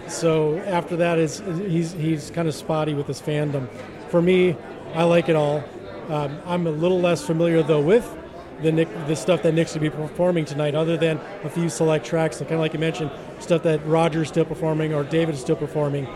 [0.08, 3.68] So after that is he's he's kind of spotty with his fandom.
[4.10, 4.56] For me,
[4.96, 5.64] I like it all.
[6.10, 8.18] Um, I'm a little less familiar though with
[8.62, 11.70] the Nick, the stuff that Nick's going to be performing tonight, other than a few
[11.70, 15.42] select tracks, kind of like you mentioned, stuff that Roger's still performing or David is
[15.42, 16.08] still performing,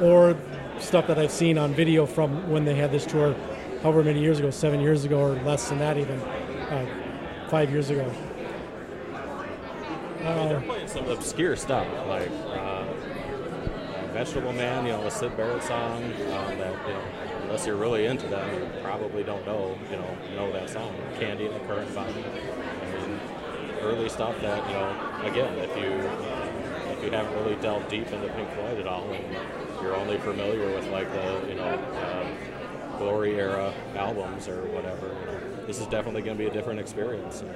[0.00, 0.36] or
[0.80, 3.34] stuff that I've seen on video from when they had this tour,
[3.82, 6.86] however many years ago, seven years ago or less than that even, uh,
[7.48, 8.10] five years ago.
[10.20, 12.84] I mean, they're playing some obscure stuff like uh,
[14.12, 17.02] Vegetable Man, you know, a Syd Barrett song um, that, you know,
[17.44, 20.94] unless you're really into them, you probably don't know, you know, know that song.
[21.18, 22.12] Candy in the Current Vine.
[22.12, 23.20] I mean,
[23.80, 25.90] early stuff that, you know, again, if you
[26.92, 29.24] if you haven't really delved deep into Pink Floyd at all, and
[29.82, 35.26] you're only familiar with like the, you know, uh, glory era albums or whatever, you
[35.26, 37.40] know, this is definitely going to be a different experience.
[37.40, 37.50] And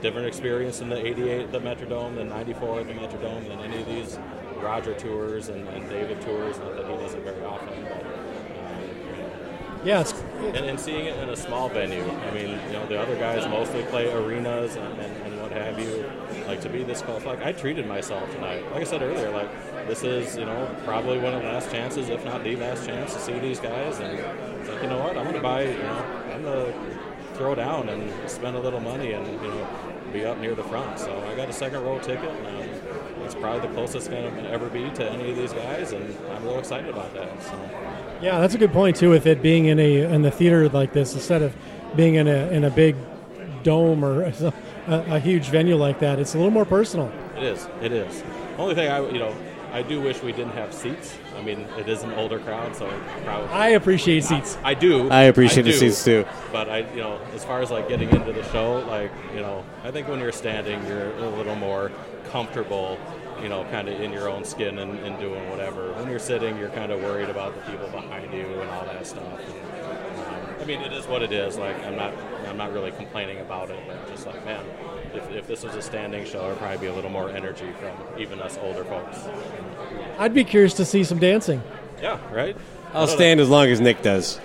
[0.00, 4.18] different experience in the 88 the Metrodome, the 94 the Metrodome than any of these
[4.60, 6.58] Roger tours and, and David tours.
[6.58, 11.16] Not that he does it very often, but um, Yeah, it's, and, and seeing it
[11.18, 12.08] in a small venue.
[12.08, 15.78] I mean, you know, the other guys mostly play arenas and, and, and what have
[15.78, 16.10] you.
[16.48, 18.64] Like to be this close, like I treated myself tonight.
[18.72, 19.50] Like I said earlier, like
[19.86, 23.12] this is you know probably one of the last chances, if not the last chance,
[23.12, 23.98] to see these guys.
[23.98, 25.64] And it's like you know what, I'm gonna buy.
[25.64, 26.72] You know, I'm gonna
[27.34, 29.68] throw down and spend a little money and you know
[30.10, 30.98] be up near the front.
[30.98, 34.50] So I got a second row ticket, and um, it's probably the closest I'm to
[34.50, 37.42] ever be to any of these guys, and I'm real excited about that.
[37.42, 37.60] So.
[38.22, 39.10] Yeah, that's a good point too.
[39.10, 41.54] With it being in a in the theater like this, instead of
[41.94, 42.96] being in a in a big
[43.62, 44.52] dome or a,
[44.86, 47.12] a huge venue like that, it's a little more personal.
[47.36, 47.68] It is.
[47.82, 48.22] It is.
[48.56, 49.34] Only thing I, you know,
[49.72, 51.16] I do wish we didn't have seats.
[51.36, 52.88] I mean, it is an older crowd, so
[53.24, 53.48] probably.
[53.50, 54.56] I appreciate seats.
[54.64, 55.08] I, I do.
[55.10, 56.24] I appreciate the do, seats, too.
[56.50, 59.64] But I, you know, as far as like getting into the show, like you know,
[59.84, 61.92] I think when you're standing, you're a little more
[62.30, 62.98] comfortable.
[63.42, 65.92] You know, kind of in your own skin and, and doing whatever.
[65.92, 69.06] When you're sitting, you're kind of worried about the people behind you and all that
[69.06, 69.22] stuff.
[69.22, 71.56] And, um, I mean, it is what it is.
[71.56, 73.78] Like, I'm not, I'm not really complaining about it.
[73.86, 74.64] But just like, man,
[75.14, 78.20] if, if this was a standing show, there'd probably be a little more energy from
[78.20, 79.26] even us older folks.
[80.18, 81.62] I'd be curious to see some dancing.
[82.02, 82.56] Yeah, right.
[82.92, 84.40] I'll stand as long as Nick does.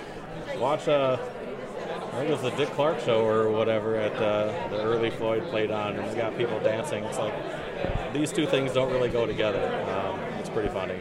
[0.57, 1.17] Watch, uh,
[2.13, 5.43] I think it was the Dick Clark show or whatever at uh, the early Floyd
[5.49, 7.03] played on, and he's got people dancing.
[7.05, 7.33] It's like
[8.13, 9.65] these two things don't really go together.
[9.89, 10.99] Um, it's pretty funny.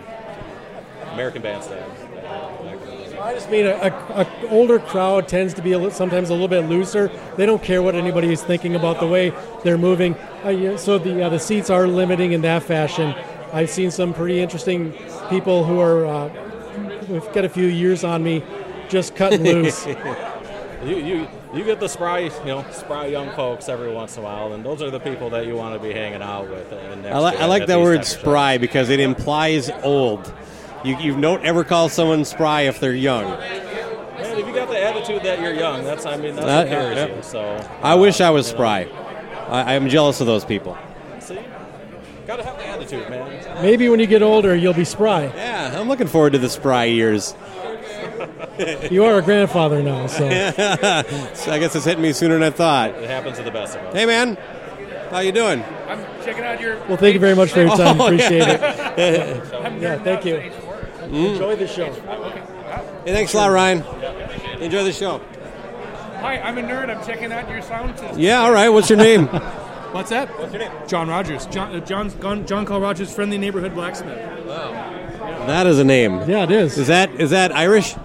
[1.13, 1.93] American Bandstand.
[3.23, 6.33] I just mean a, a, a older crowd tends to be a li- sometimes a
[6.33, 7.09] little bit looser.
[7.37, 9.33] They don't care what anybody is thinking about the way
[9.63, 10.17] they're moving.
[10.45, 13.15] Uh, yeah, so the uh, the seats are limiting in that fashion.
[13.53, 14.93] I've seen some pretty interesting
[15.31, 16.29] people who are uh,
[17.07, 18.43] who've got a few years on me,
[18.89, 19.87] just cutting loose.
[20.85, 24.27] You, you you get the spry you know spry young folks every once in a
[24.27, 26.73] while, and those are the people that you want to be hanging out with.
[26.73, 30.35] And I, li- I like that word spry because it implies old.
[30.85, 33.25] You, you don't ever call someone spry if they're young.
[33.31, 36.69] Man, if you got the attitude that you're young, that's I mean that's Uh, what
[36.69, 37.17] carries yeah.
[37.17, 37.23] you.
[37.23, 38.57] So I wish I was you know.
[38.59, 38.89] spry.
[39.49, 40.77] I, I'm jealous of those people.
[41.21, 41.39] See,
[42.27, 43.63] gotta have the attitude, man.
[43.63, 45.25] Maybe when you get older, you'll be spry.
[45.37, 47.35] Yeah, I'm looking forward to the spry years.
[48.91, 52.51] You are a grandfather now, so so I guess it's hitting me sooner than I
[52.51, 52.91] thought.
[52.91, 53.95] It happens to the best of us.
[53.95, 54.37] Hey, man,
[55.11, 55.65] how you doing?
[55.89, 56.77] I'm checking out your.
[56.87, 57.97] well, thank you very much for your time.
[58.01, 58.95] Oh, Appreciate yeah.
[58.97, 59.55] it.
[59.55, 60.53] I'm Yeah, thank out you.
[61.13, 61.33] To H4.
[61.33, 61.93] Enjoy the show.
[63.05, 63.83] Hey, thanks a lot, Ryan.
[64.63, 65.19] Enjoy the show.
[66.21, 66.89] Hi, I'm a nerd.
[66.95, 68.19] I'm checking out your sound system.
[68.19, 68.69] Yeah, all right.
[68.69, 69.27] What's your name?
[69.93, 70.29] What's that?
[70.39, 70.73] What's your name?
[70.89, 71.47] John Rogers.
[71.47, 74.19] John, uh, John, John, John Carl Rogers, friendly neighborhood blacksmith.
[74.47, 74.71] Wow.
[75.47, 76.15] That is a name.
[76.31, 76.79] Yeah, it is.
[76.79, 77.97] Is that is that Irish?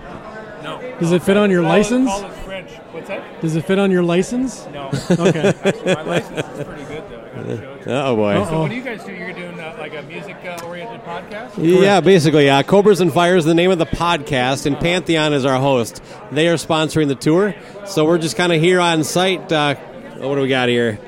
[0.63, 0.81] No.
[0.99, 2.09] Does it fit on your Call it- license?
[2.09, 2.71] Call it French.
[2.91, 3.41] What's that?
[3.41, 4.65] Does it fit on your license?
[4.73, 4.89] No.
[5.11, 5.53] Okay.
[5.63, 7.21] Actually, my license is pretty good, though.
[7.21, 7.95] I gotta show it to you.
[7.95, 8.45] Oh boy.
[8.45, 9.13] So, what do you guys do?
[9.13, 9.56] You're doing
[9.89, 11.51] like a music-oriented podcast?
[11.57, 12.61] Yeah, basically, yeah.
[12.63, 16.01] Cobras and Fires is the name of the podcast, and Pantheon is our host.
[16.31, 19.51] They are sponsoring the tour, so we're just kind of here on site.
[19.51, 20.99] Uh, what do we got here?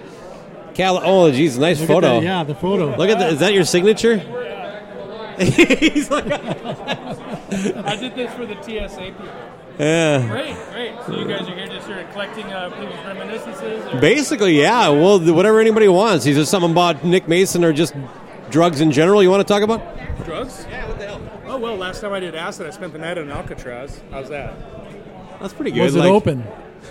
[0.75, 2.19] Cal- oh, geez, nice Look at photo.
[2.19, 2.95] that, yeah, the photo.
[2.95, 3.33] Look at that.
[3.33, 4.17] Is that your signature?
[5.39, 9.25] He's like, I did this for the TSA people.
[9.77, 10.27] yeah.
[10.29, 10.93] Great, great.
[11.05, 13.93] So you guys are here just sort of collecting uh, people's reminiscences?
[13.93, 13.99] Or?
[13.99, 14.89] Basically, yeah.
[14.89, 16.25] Well, th- whatever anybody wants.
[16.25, 17.93] Is there something about Nick Mason or just
[18.49, 19.81] drugs in general you want to talk about?
[20.25, 20.65] Drugs?
[20.69, 21.21] Yeah, what the hell?
[21.45, 24.01] Oh, well, last time I did acid, I spent the night in Alcatraz.
[24.11, 24.53] How's that?
[25.39, 25.81] That's pretty good.
[25.83, 26.43] Was it Like- open?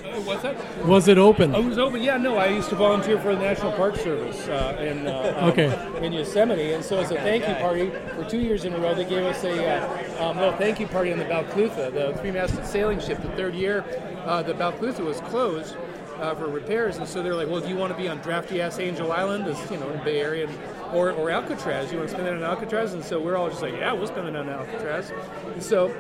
[0.05, 0.87] Uh, what's that?
[0.87, 1.55] Was it open?
[1.55, 2.03] Oh, it was open.
[2.03, 5.67] Yeah, no, I used to volunteer for the National Park Service uh, in uh, Okay.
[5.69, 8.79] um, in Yosemite, and so as a thank you party for two years in a
[8.79, 12.15] row, they gave us a uh, um, little thank you party on the Balclutha, the
[12.21, 13.23] three-masted sailing ship.
[13.23, 13.83] The third year,
[14.27, 15.77] uh, the Balclutha was closed.
[16.19, 18.61] Uh, for repairs, and so they're like, "Well, do you want to be on drafty
[18.61, 20.59] ass Angel Island, as you know, in the Bay Area, and,
[20.93, 21.93] or, or Alcatraz?
[21.93, 24.07] You want to spend it on Alcatraz?" And so we're all just like, "Yeah, we'll
[24.07, 25.13] spend it on Alcatraz."
[25.53, 25.95] And so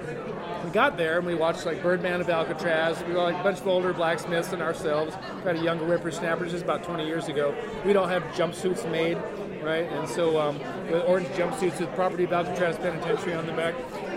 [0.64, 3.02] we got there and we watched like Birdman of Alcatraz.
[3.04, 6.52] We were like a bunch of older blacksmiths and ourselves, kind of younger whippersnappers.
[6.52, 7.54] Is about 20 years ago.
[7.84, 9.16] We don't have jumpsuits made,
[9.62, 9.84] right?
[9.84, 13.74] And so um, the orange jumpsuits with property of Alcatraz Penitentiary on the back.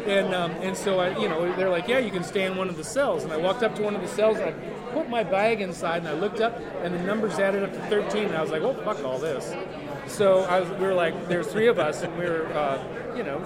[0.08, 2.70] And um, and so I, you know, they're like, yeah, you can stay in one
[2.70, 3.24] of the cells.
[3.24, 5.98] And I walked up to one of the cells and I put my bag inside
[5.98, 8.26] and I looked up and the numbers added up to 13.
[8.26, 9.54] And I was like, well, fuck all this.
[10.12, 13.40] So was, we were like, there's three of us, and we were, uh, you know,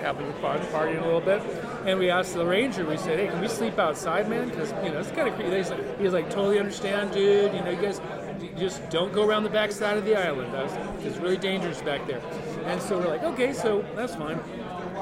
[0.00, 1.42] having fun, partying a little bit.
[1.84, 4.48] And we asked the ranger, we said, hey, can we sleep outside, man?
[4.48, 5.56] Because, you know, it's kind of creepy.
[5.56, 7.52] He's like, he's like, totally understand, dude.
[7.52, 8.00] You know, you guys
[8.56, 10.54] just don't go around the back side of the island.
[10.54, 12.22] That's, it's really dangerous back there.
[12.66, 14.38] And so we're like, okay, so that's fine.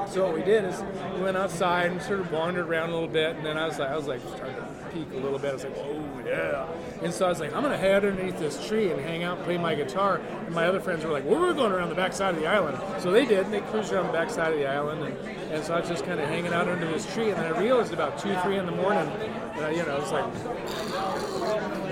[0.09, 0.83] So what we did is
[1.15, 3.77] we went outside and sort of wandered around a little bit, and then I was
[3.77, 5.51] like, I was like starting to peak a little bit.
[5.51, 6.67] I was like, oh yeah.
[7.01, 9.45] And so I was like, I'm gonna head underneath this tree and hang out and
[9.45, 10.21] play my guitar.
[10.45, 12.47] And my other friends were like, well, we're going around the back side of the
[12.47, 12.77] island.
[13.01, 15.17] So they did, and they cruised around the back side of the island, and,
[15.51, 17.29] and so I was just kind of hanging out under this tree.
[17.29, 20.33] And then I realized about two, three in the morning, uh, you know, it's like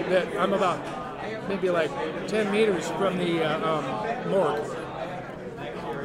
[0.10, 0.80] that I'm about
[1.48, 1.92] maybe like
[2.28, 4.79] 10 meters from the uh, um, morgue.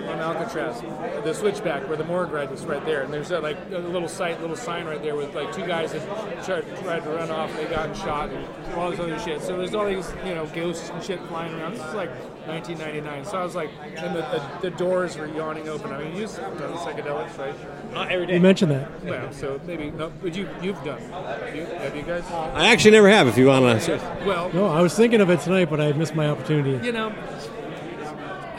[0.08, 0.80] On Alcatraz,
[1.24, 4.08] the switchback where the morgue right is right there, and there's a, like a little
[4.08, 7.54] site, little sign right there with like two guys that tried, tried to run off,
[7.56, 9.40] they got shot, and all this other shit.
[9.42, 11.72] So there's all these you know ghosts and shit flying around.
[11.74, 12.10] This is like
[12.46, 15.92] 1999, so I was like, and the, the, the doors were yawning open.
[15.92, 17.92] I mean, you've done psychedelics, right?
[17.92, 19.04] Not every You mentioned that.
[19.04, 21.00] Well, so maybe no, but you you've done.
[21.00, 22.24] Have you, have you guys?
[22.30, 23.28] I actually never have.
[23.28, 26.14] If you want to, Well, No, I was thinking of it tonight, but I missed
[26.14, 26.84] my opportunity.
[26.84, 27.14] you know,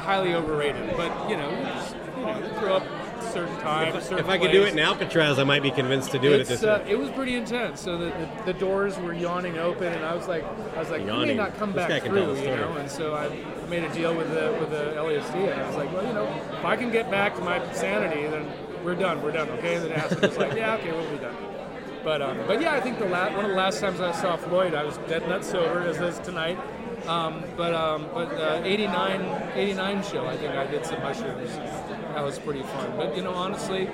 [0.06, 0.96] highly overrated.
[0.96, 2.88] But you know, you know, grow up
[3.36, 3.94] certain time.
[3.94, 6.32] a certain if I could do it in Alcatraz, I might be convinced to do
[6.32, 6.63] it at this.
[6.63, 6.89] uh, point.
[6.89, 7.82] it was pretty intense.
[7.82, 11.02] So the, the, the doors were yawning open, and I was like, I was like,
[11.02, 12.74] you may not come This back through, you know.
[12.78, 13.28] And so I
[13.68, 16.28] made a deal with the with the LASD, and I was like, well, you know,
[16.58, 18.50] if I can get back to my sanity, then
[18.84, 19.22] we're done.
[19.22, 19.76] We're done, okay?
[19.76, 21.36] And then Acid was like, yeah, okay, we'll be done.
[22.04, 24.38] But um, but yeah, I think the la- one of the last times I saw
[24.38, 26.58] Floyd, I was dead nut sober, as is tonight.
[27.08, 31.52] Um, but um, but uh, 89, 89 show, I think I did some mushrooms.
[31.56, 32.98] That was pretty fun.
[32.98, 33.89] But you know, honestly,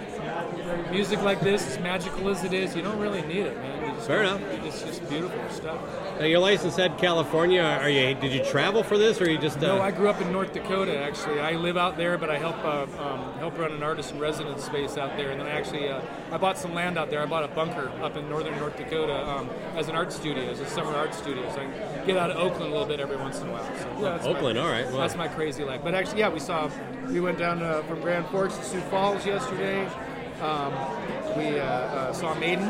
[0.91, 3.85] music like this, as magical as it is, you don't really need it, man.
[3.85, 4.41] You just Fair enough.
[4.63, 5.79] It's just beautiful stuff.
[6.21, 7.63] Now, your license said California.
[7.63, 8.13] Are you?
[8.13, 9.57] Did you travel for this, or you just?
[9.57, 10.95] Uh, No, I grew up in North Dakota.
[10.95, 14.19] Actually, I live out there, but I help uh, um, help run an artist in
[14.19, 15.31] residence space out there.
[15.31, 15.99] And then I actually uh,
[16.31, 17.23] I bought some land out there.
[17.23, 20.59] I bought a bunker up in northern North Dakota um, as an art studio, as
[20.59, 21.41] a summer art studio.
[21.55, 23.65] So I can get out of Oakland a little bit every once in a while.
[23.65, 24.99] So, yeah, that's my- Oakland, all right, wow.
[24.99, 25.81] That's my crazy life.
[25.83, 26.69] But actually, yeah, we saw
[27.07, 29.87] we went down uh, from Grand Forks to Sioux Falls yesterday.
[30.39, 30.71] Um,
[31.35, 32.69] we uh, uh, saw Maiden,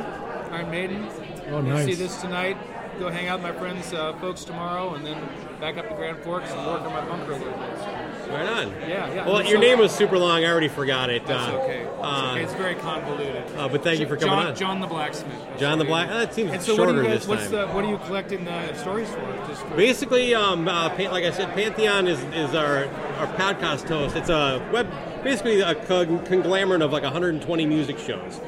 [0.51, 1.09] Iron Maiden.
[1.49, 1.85] Oh, We'll nice.
[1.85, 2.55] See this tonight.
[3.01, 5.17] Go hang out with my friends, uh, folks tomorrow, and then
[5.59, 8.29] back up to Grand Forks and work on my bunker a little bit.
[8.29, 8.69] Right on.
[8.81, 9.25] Yeah, yeah.
[9.25, 10.43] Well, your so- name was super long.
[10.43, 11.25] I already forgot it.
[11.25, 11.79] That's uh, okay.
[11.79, 12.43] It's, uh, okay.
[12.43, 13.43] it's very convoluted.
[13.57, 14.55] uh, but thank you for coming John, on.
[14.55, 15.33] John the Blacksmith.
[15.57, 16.09] John the Black.
[16.09, 17.19] That seems And so, what shorter do you guys?
[17.21, 17.51] this What's time.
[17.53, 17.67] the?
[17.69, 19.35] What are you collecting the stories for?
[19.47, 24.15] Just for, Basically, um, uh, like I said, Pantheon is, is our, our podcast host.
[24.15, 24.87] It's a web,
[25.23, 28.39] basically a conglomerate of like 120 music shows.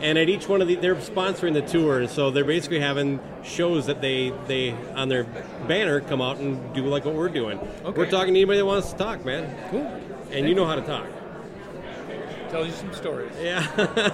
[0.00, 3.86] And at each one of the, they're sponsoring the tour, so they're basically having shows
[3.86, 5.24] that they they on their
[5.66, 7.58] banner come out and do like what we're doing.
[7.84, 7.96] Okay.
[7.98, 9.54] We're talking to anybody that wants to talk, man.
[9.70, 9.86] Cool.
[10.30, 11.06] And you know how to talk.
[12.50, 13.32] Tell you some stories.
[13.40, 13.62] Yeah.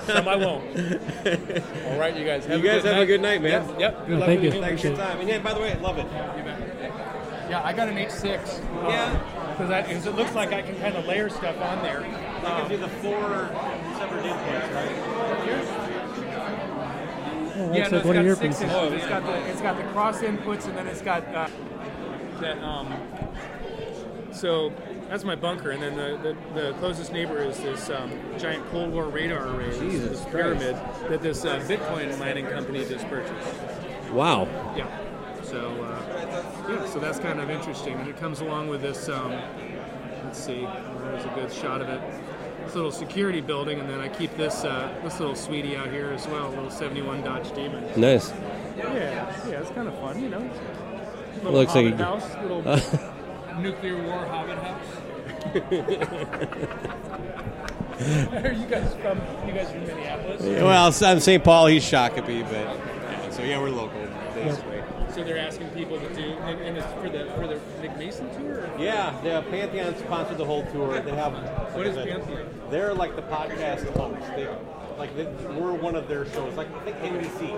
[0.03, 0.65] some I won't.
[1.87, 2.47] All right, you guys.
[2.47, 3.03] Have you a guys good have night.
[3.03, 3.69] a good night, man.
[3.69, 3.81] Yep.
[3.81, 4.07] yep.
[4.07, 4.61] Good Yeah, luck thank with you.
[4.61, 5.21] Thanks for your time.
[5.21, 6.07] And yeah, by the way, love it.
[7.51, 8.25] Yeah, I got an H6.
[8.25, 9.19] Uh, yeah.
[9.59, 12.01] Because it looks like I can kind of layer stuff on there.
[12.01, 13.21] That gives you the four
[13.99, 15.62] separate inputs, right?
[17.63, 18.77] Oh, yeah, looks no, like one of your it's got six pieces.
[18.77, 18.93] inputs.
[18.93, 21.49] It's got the it's got the cross inputs, and then it's got uh,
[22.41, 22.63] that.
[22.63, 22.93] Um,
[24.33, 24.73] so
[25.09, 28.93] that's my bunker, and then the, the, the closest neighbor is this um, giant Cold
[28.93, 30.75] War radar array, this, this pyramid
[31.11, 33.61] that this uh, Bitcoin mining company just purchased.
[34.11, 34.49] Wow.
[34.75, 34.89] Yeah.
[35.43, 39.09] So uh, yeah, so that's kind of interesting, and it comes along with this.
[39.11, 39.33] Um,
[40.25, 42.01] let's see, there's a good shot of it.
[42.65, 46.11] This little security building, and then I keep this uh, this little sweetie out here
[46.15, 47.85] as well, a little '71 Dodge Demon.
[48.01, 48.31] Nice.
[48.77, 50.51] Yeah, yeah, it's kind of fun, you know.
[51.37, 52.63] Little Looks like a- house, little
[53.61, 55.53] nuclear war hobbit house.
[58.33, 59.21] Are you guys from?
[59.47, 60.43] You guys from Minneapolis?
[60.43, 61.45] Well, I'm St.
[61.45, 61.67] Paul.
[61.67, 64.01] He's Shakopee, but yeah, so yeah, we're local
[64.35, 64.83] basically.
[65.15, 68.31] So they're asking people to do, and and it's for the for the Nick Mason
[68.35, 68.71] tour.
[68.79, 71.01] Yeah, the Pantheon sponsored the whole tour.
[71.01, 71.35] They have
[71.75, 72.49] What is Pantheon?
[72.71, 74.27] They're like the podcast hosts.
[74.31, 74.49] They
[74.97, 76.55] like they, we're one of their shows.
[76.57, 77.51] Like I think NBC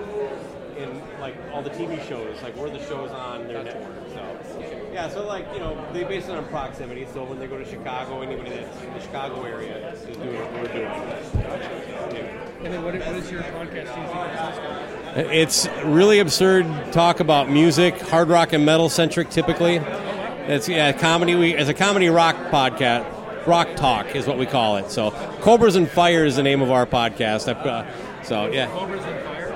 [0.77, 2.43] in like all the TV shows.
[2.43, 4.09] Like we're the shows on their network.
[4.09, 7.07] So yeah, so like you know they base it on proximity.
[7.13, 10.53] So when they go to Chicago, anybody that's in the Chicago area is doing what
[10.55, 10.85] we're doing.
[10.85, 12.65] Yeah.
[12.65, 15.04] And then what, what is your podcast usually consist of?
[15.17, 19.77] It's really absurd talk about music, hard rock and metal centric typically.
[19.77, 21.37] It's yeah, comedy.
[21.37, 23.13] We as a comedy rock podcast.
[23.47, 24.91] Rock talk is what we call it.
[24.91, 25.11] So,
[25.43, 27.47] Cobras and Fire is the name of our podcast.
[27.47, 27.85] Uh,
[28.25, 28.67] so yeah,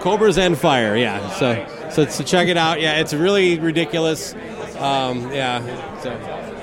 [0.01, 0.97] Cobras and Fire.
[0.97, 1.29] Yeah.
[1.31, 2.81] So so so check it out.
[2.81, 4.35] Yeah, it's really ridiculous.
[4.79, 5.61] Um, yeah.
[6.03, 6.11] So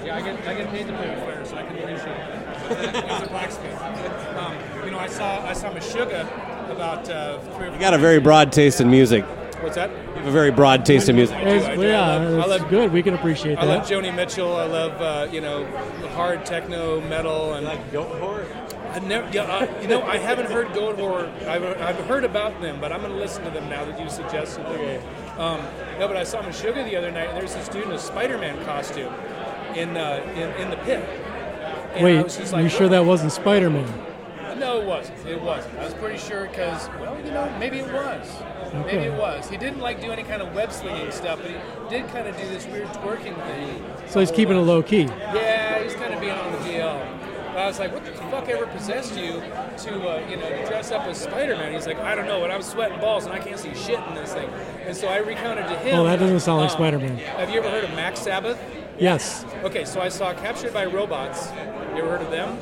[0.05, 3.05] Yeah, I get I get paid to play fire, so I can appreciate it.
[3.05, 3.81] As a blacksmith,
[4.37, 7.67] um, you know, I saw I saw Meshuggah about uh, three.
[7.67, 9.23] Or you got a very broad taste in music.
[9.61, 9.89] What's that?
[9.89, 11.35] You have a very broad taste in music.
[11.37, 11.81] I do, It's- I do.
[11.83, 12.91] yeah, I love, I love, good.
[12.91, 13.63] We can appreciate that.
[13.63, 13.87] I love.
[13.87, 14.55] Joni Mitchell.
[14.55, 15.65] I love uh, you know
[16.15, 18.45] hard techno metal and Like Goatwhore.
[18.93, 21.27] I never, yeah, uh, you know, I haven't heard Goatwhore.
[21.47, 24.09] I've, I've heard about them, but I'm going to listen to them now that you
[24.09, 25.03] suggested them.
[25.37, 25.59] Um,
[25.99, 28.63] no, but I saw Meshuggah the other night, and there's this dude in a Spider-Man
[28.63, 29.13] costume
[29.75, 31.03] in uh, in, in the pit.
[31.95, 33.85] And Wait, was just like, you sure that wasn't Spider Man?
[34.57, 35.25] No, it wasn't.
[35.27, 35.77] It wasn't.
[35.77, 38.27] I was pretty sure because, well, you know, maybe it was.
[38.73, 39.49] Maybe it was.
[39.49, 41.57] He didn't like do any kind of web slinging stuff, but he
[41.89, 43.85] did kind of do this weird twerking thing.
[44.07, 45.03] So he's keeping it low key.
[45.03, 47.25] Yeah, he's kind of being on the DL.
[47.55, 50.91] I was like, what the fuck ever possessed you to, uh, you know, to dress
[50.91, 51.73] up as Spider-Man?
[51.73, 54.15] He's like, I don't know, but I'm sweating balls and I can't see shit in
[54.15, 54.49] this thing.
[54.85, 55.93] And so I recounted to him.
[55.93, 57.17] Well, that doesn't sound like um, Spider-Man.
[57.17, 58.59] Have you ever heard of Mac Sabbath?
[58.99, 59.45] Yes.
[59.63, 61.49] Okay, so I saw Captured by Robots.
[61.95, 62.57] You ever heard of them?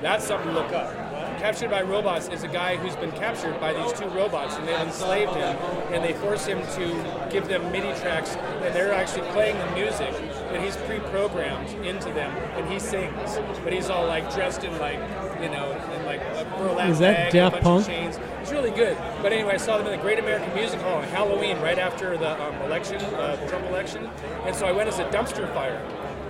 [0.00, 0.92] That's something to look up.
[1.38, 4.76] Captured by Robots is a guy who's been captured by these two robots, and they've
[4.80, 5.56] enslaved him,
[5.92, 10.12] and they force him to give them MIDI tracks, and they're actually playing the music,
[10.52, 14.98] and he's pre-programmed into them, and he sings, but he's all like dressed in like,
[15.40, 17.80] you know, in like a burlap Is that bag, Daft a bunch Punk?
[17.82, 18.18] of chains.
[18.42, 18.96] It's really good.
[19.22, 22.16] But anyway, I saw them in the Great American Music Hall on Halloween, right after
[22.16, 24.08] the um, election, uh, Trump election,
[24.44, 25.80] and so I went as a dumpster fire.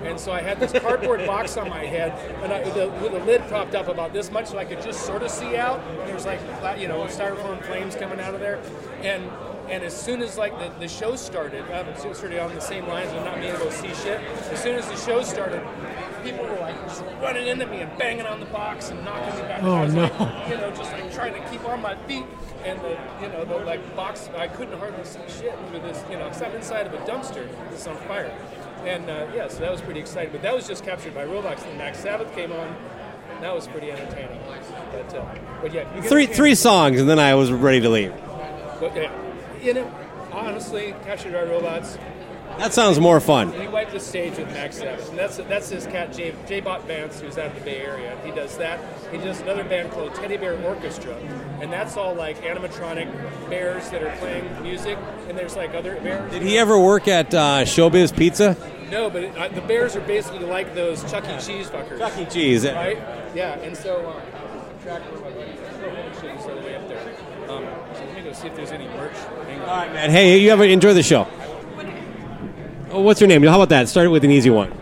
[0.05, 3.43] And so I had this cardboard box on my head, and I, the, the lid
[3.49, 5.81] propped up about this much, so I could just sort of see out.
[5.81, 6.41] And there was like,
[6.79, 8.61] you know, styrofoam flames coming out of there,
[9.03, 9.31] and
[9.71, 12.61] and as soon as like the, the show started, I was sort of on the
[12.61, 14.21] same lines of not being able to see shit.
[14.51, 15.63] As soon as the show started,
[16.25, 19.43] people were like just running into me and banging on the box and knocking me
[19.43, 19.63] back.
[19.63, 20.03] Oh, no.
[20.03, 22.25] like, you know, just like trying to keep on my feet.
[22.65, 26.17] And the, you know, the like box, I couldn't hardly see shit with this, you
[26.17, 28.35] know, because I'm inside of a dumpster that's on fire.
[28.85, 30.33] And uh, yeah, so that was pretty exciting.
[30.33, 31.63] But that was just captured by Robots.
[31.63, 32.77] Then Mac Sabbath came on.
[33.41, 34.41] That was pretty entertaining.
[34.91, 38.13] But, uh, but yeah, you Three three songs, and then I was ready to leave.
[38.81, 39.13] But, yeah,
[39.63, 39.93] you know,
[40.33, 41.99] honestly, captured by robots.
[42.59, 43.53] That sounds more fun.
[43.53, 46.85] He wiped the stage with Mac Sabbath, and that's that's his cat J J Bot
[46.87, 48.19] Vance, who's out of the Bay Area.
[48.25, 48.81] He does that.
[49.13, 51.15] He does another band called Teddy Bear Orchestra,
[51.61, 53.09] and that's all like animatronic
[53.49, 54.99] bears that are playing music.
[55.29, 56.33] And there's like other bears.
[56.33, 58.57] Did he ever work at uh, Showbiz Pizza?
[58.91, 61.39] No, but it, uh, the bears are basically like those Chuck E.
[61.41, 61.99] Cheese fuckers.
[61.99, 62.25] Chuck E.
[62.25, 62.67] Cheese.
[62.67, 62.97] right?
[63.35, 64.21] Yeah, and so
[64.83, 65.53] track where my buddy
[66.21, 66.99] shit, he's all the way up there.
[67.49, 69.17] Um, so let me go see if there's any merch.
[69.17, 70.11] All right, man.
[70.11, 71.27] Hey, you have enjoy the show.
[72.91, 73.43] Oh, what's your name?
[73.43, 73.89] How about that?
[73.89, 74.73] Start it with an easy one.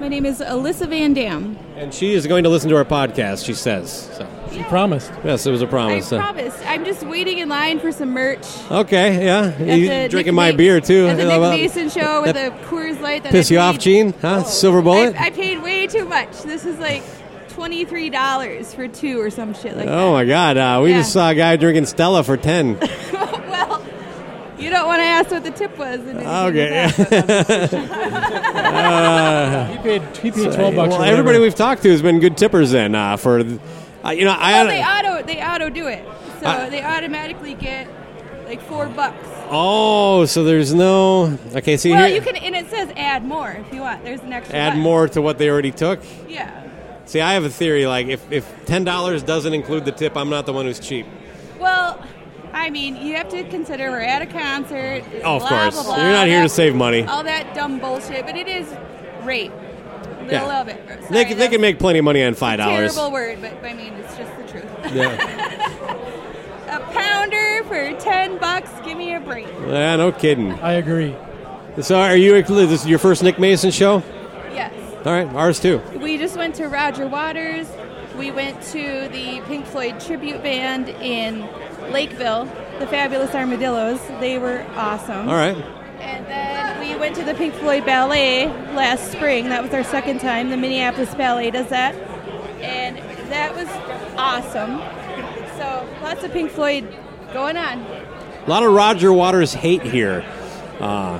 [0.00, 1.56] My name is Alyssa Van Dam.
[1.76, 3.44] And she is going to listen to our podcast.
[3.44, 4.10] She says.
[4.16, 4.28] So.
[4.52, 5.10] She promised.
[5.24, 6.08] Yes, it was a promise.
[6.08, 6.18] so.
[6.18, 6.58] promised.
[6.66, 8.44] I'm just waiting in line for some merch.
[8.70, 9.46] Okay, yeah.
[9.58, 11.06] At You drinking Nick my Ma- beer too?
[11.06, 13.22] At the Nick How Mason show with that a Coors Light.
[13.22, 14.12] That Piss I you off, Gene?
[14.20, 14.42] Huh?
[14.44, 15.14] Silver bullet?
[15.20, 16.42] I, I paid way too much.
[16.42, 17.02] This is like
[17.48, 19.98] twenty three dollars for two or some shit like that.
[19.98, 20.56] oh my God!
[20.56, 20.98] Uh, we Yeah.
[20.98, 22.78] just saw a guy drinking Stella for ten.
[24.56, 24.62] that.
[24.62, 26.00] well, you don't want to ask what the tip was.
[26.00, 26.90] Okay.
[28.66, 30.16] Uh, he paid.
[30.18, 30.90] He paid twelve bucks.
[30.92, 32.70] Well, everybody we've talked to has been good tippers.
[32.72, 36.04] Then uh, for, uh, you know, I well, they auto they auto do it,
[36.40, 37.88] so I- they automatically get
[38.46, 39.16] like four bucks.
[39.50, 41.76] oh, so there's no okay.
[41.76, 44.04] See well, here, you can, and it says add more if you want.
[44.04, 44.54] There's an extra.
[44.56, 44.82] add button.
[44.82, 46.00] more to what they already took.
[46.28, 46.62] Yeah.
[47.06, 47.86] See, I have a theory.
[47.86, 51.06] Like, if, if ten dollars doesn't include the tip, I'm not the one who's cheap.
[51.58, 52.02] Well,
[52.56, 55.04] I mean, you have to consider we're at a concert.
[55.22, 55.74] Oh, of blah, course.
[55.74, 57.04] blah, blah, You're not here to save money.
[57.04, 58.66] All that dumb bullshit, but it is
[59.24, 59.52] rape.
[59.52, 60.46] A Yeah.
[60.46, 60.82] little bit.
[60.88, 62.94] Sorry, They, can- they can make plenty of money on five dollars.
[62.94, 64.64] Terrible word, but I mean, it's just the truth.
[64.94, 65.96] Yeah.
[66.76, 68.70] a pounder for ten bucks.
[68.84, 69.46] Give me a break.
[69.68, 70.52] yeah, no kidding.
[70.60, 71.14] I agree.
[71.82, 72.42] So, are you?
[72.42, 74.02] This is your first Nick Mason show?
[74.54, 74.72] Yes.
[75.04, 75.80] All right, ours too.
[76.00, 77.68] We just went to Roger Waters.
[78.18, 81.40] We went to the Pink Floyd tribute band in
[81.92, 82.46] Lakeville,
[82.78, 84.00] the Fabulous Armadillos.
[84.20, 85.28] They were awesome.
[85.28, 85.56] All right.
[86.00, 89.48] And then we went to the Pink Floyd Ballet last spring.
[89.50, 90.50] That was our second time.
[90.50, 91.94] The Minneapolis Ballet does that.
[92.62, 92.96] And
[93.30, 93.68] that was
[94.16, 94.78] awesome.
[95.58, 96.88] So lots of Pink Floyd
[97.32, 97.80] going on.
[97.80, 100.24] A lot of Roger Waters hate here.
[100.80, 101.18] Uh,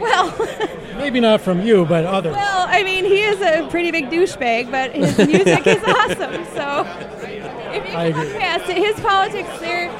[0.00, 0.30] Well,
[0.96, 2.34] Maybe not from you, but others.
[2.34, 6.44] well, I mean, he is a pretty big douchebag, but his music is awesome.
[6.54, 6.84] So
[7.72, 8.38] if you I can look agree.
[8.40, 9.90] past it, his politics they're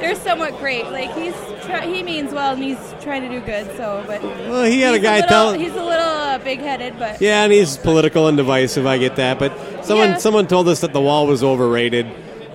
[0.00, 0.84] they're somewhat great.
[0.86, 1.34] Like he's
[1.64, 3.66] try, he means well and he's trying to do good.
[3.76, 6.98] So, but Well, he had a he's guy little, tell- he's a little uh, big-headed,
[6.98, 8.86] but yeah, and he's political and divisive.
[8.86, 9.52] I get that, but
[9.84, 10.16] someone Yeah.
[10.18, 12.06] someone told us that the wall was overrated,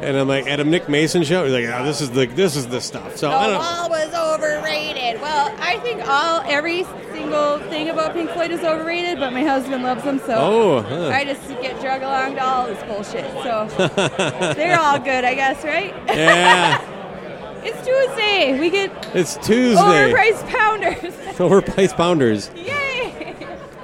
[0.01, 2.55] and I'm like, at a Nick Mason show, he's like, oh, this is the this
[2.55, 3.15] is the stuff.
[3.17, 3.57] So the I don't.
[3.59, 5.21] wall was overrated.
[5.21, 6.83] Well, I think all every
[7.31, 11.09] single thing about Pink Floyd is overrated, but my husband loves them, so Oh, huh.
[11.09, 13.29] I just get drug along to all this bullshit.
[13.43, 15.93] So they're all good, I guess, right?
[16.07, 16.81] yeah,
[17.63, 18.57] It's Tuesday.
[18.59, 19.81] We get it's Tuesday.
[19.81, 21.13] overpriced pounders.
[21.37, 22.49] Overpriced pounders.
[22.55, 23.35] Yay!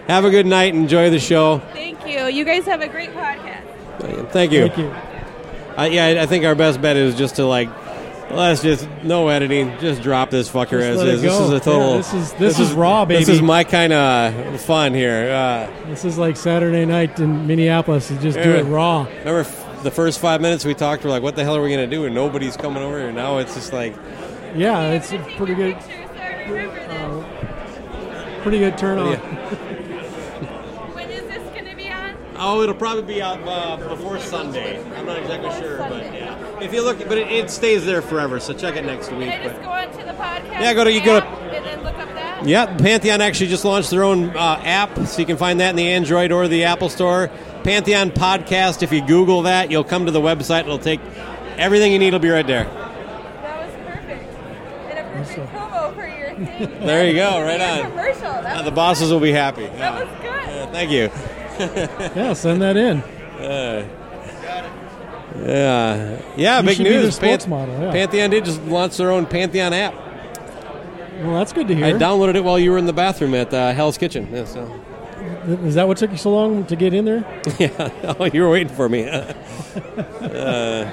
[0.07, 0.73] Have a good night.
[0.73, 1.59] Enjoy the show.
[1.73, 2.25] Thank you.
[2.27, 3.63] You guys have a great podcast.
[4.31, 4.67] Thank you.
[4.69, 4.85] Thank you.
[5.77, 7.67] Uh, yeah, I- I think our best bet is just to like,
[8.31, 11.21] let's just no editing, just drop this fucker Just as let it is.
[11.21, 11.91] This is a total.
[11.91, 13.19] Yeah, this is- this is raw, baby.
[13.19, 15.29] This is my kind of fun here.
[15.31, 18.09] Uh, This is like Saturday night in Minneapolis.
[18.11, 19.05] You just do it raw.
[19.19, 21.69] Remember f- the first five minutes we talked, we're like, what the hell are we
[21.69, 22.05] going to do?
[22.05, 23.11] And nobody's coming over here.
[23.11, 23.93] Now it's just like,
[24.55, 27.23] Yeah, it's a pretty good, uh,
[28.43, 29.15] pretty good turn on.
[30.93, 32.15] When is this going to be on?
[32.37, 34.79] Oh, it'll probably be out uh, before Sunday.
[34.95, 36.32] I'm not exactly sure, but yeah.
[36.63, 39.29] If you look, but it, it stays there forever, so check it next week.
[39.29, 40.61] Can I just But go onto the podcast?
[40.61, 42.47] Yeah, go to- you go to- and then look up that.
[42.47, 45.75] yeah, Pantheon actually just launched their own uh, app, so you can find that in
[45.75, 47.29] the Android or the Apple Store.
[47.63, 48.81] Pantheon Podcast.
[48.83, 50.61] If you Google that, you'll come to the website.
[50.61, 50.99] It'll take
[51.57, 52.11] everything you need.
[52.13, 52.65] Will be right there.
[52.65, 54.33] That was perfect.
[54.89, 56.79] And a perfect promo for your thing.
[56.85, 57.89] There you go, right on.
[57.91, 58.21] Commercial.
[58.21, 59.65] That Uh, the bosses will be happy.
[59.67, 60.49] that was good.
[60.49, 61.09] Uh, thank you.
[62.19, 63.03] Yeah, send that in.
[65.35, 67.19] Yeah, yeah, You big should be their news.
[67.19, 67.91] spokesmodel, yeah.
[67.91, 69.93] Pantheon did just launch their own Pantheon app.
[71.21, 71.85] Well, that's good to hear.
[71.85, 74.27] I downloaded it while you were in the bathroom at uh, Hell's Kitchen.
[74.31, 74.81] Yeah, so.
[75.65, 77.41] Is that what took you so long to get in there?
[77.59, 79.07] yeah, oh, you were waiting for me.
[79.07, 80.91] uh,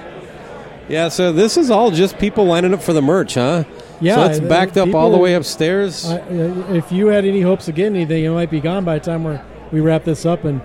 [0.88, 3.64] yeah, so this is all just people lining up for the merch, huh?
[4.00, 6.06] Yeah, so it's uh, backed up all the way upstairs.
[6.06, 8.98] I, uh, if you had any hopes of getting anything, it might be gone by
[8.98, 10.62] the time we're, we wrap this up and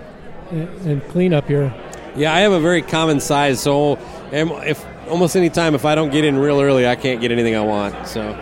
[0.50, 1.74] and, and clean up here.
[2.16, 3.98] Yeah, I have a very common size, so
[4.32, 7.54] if almost any time if I don't get in real early, I can't get anything
[7.54, 8.08] I want.
[8.08, 8.38] So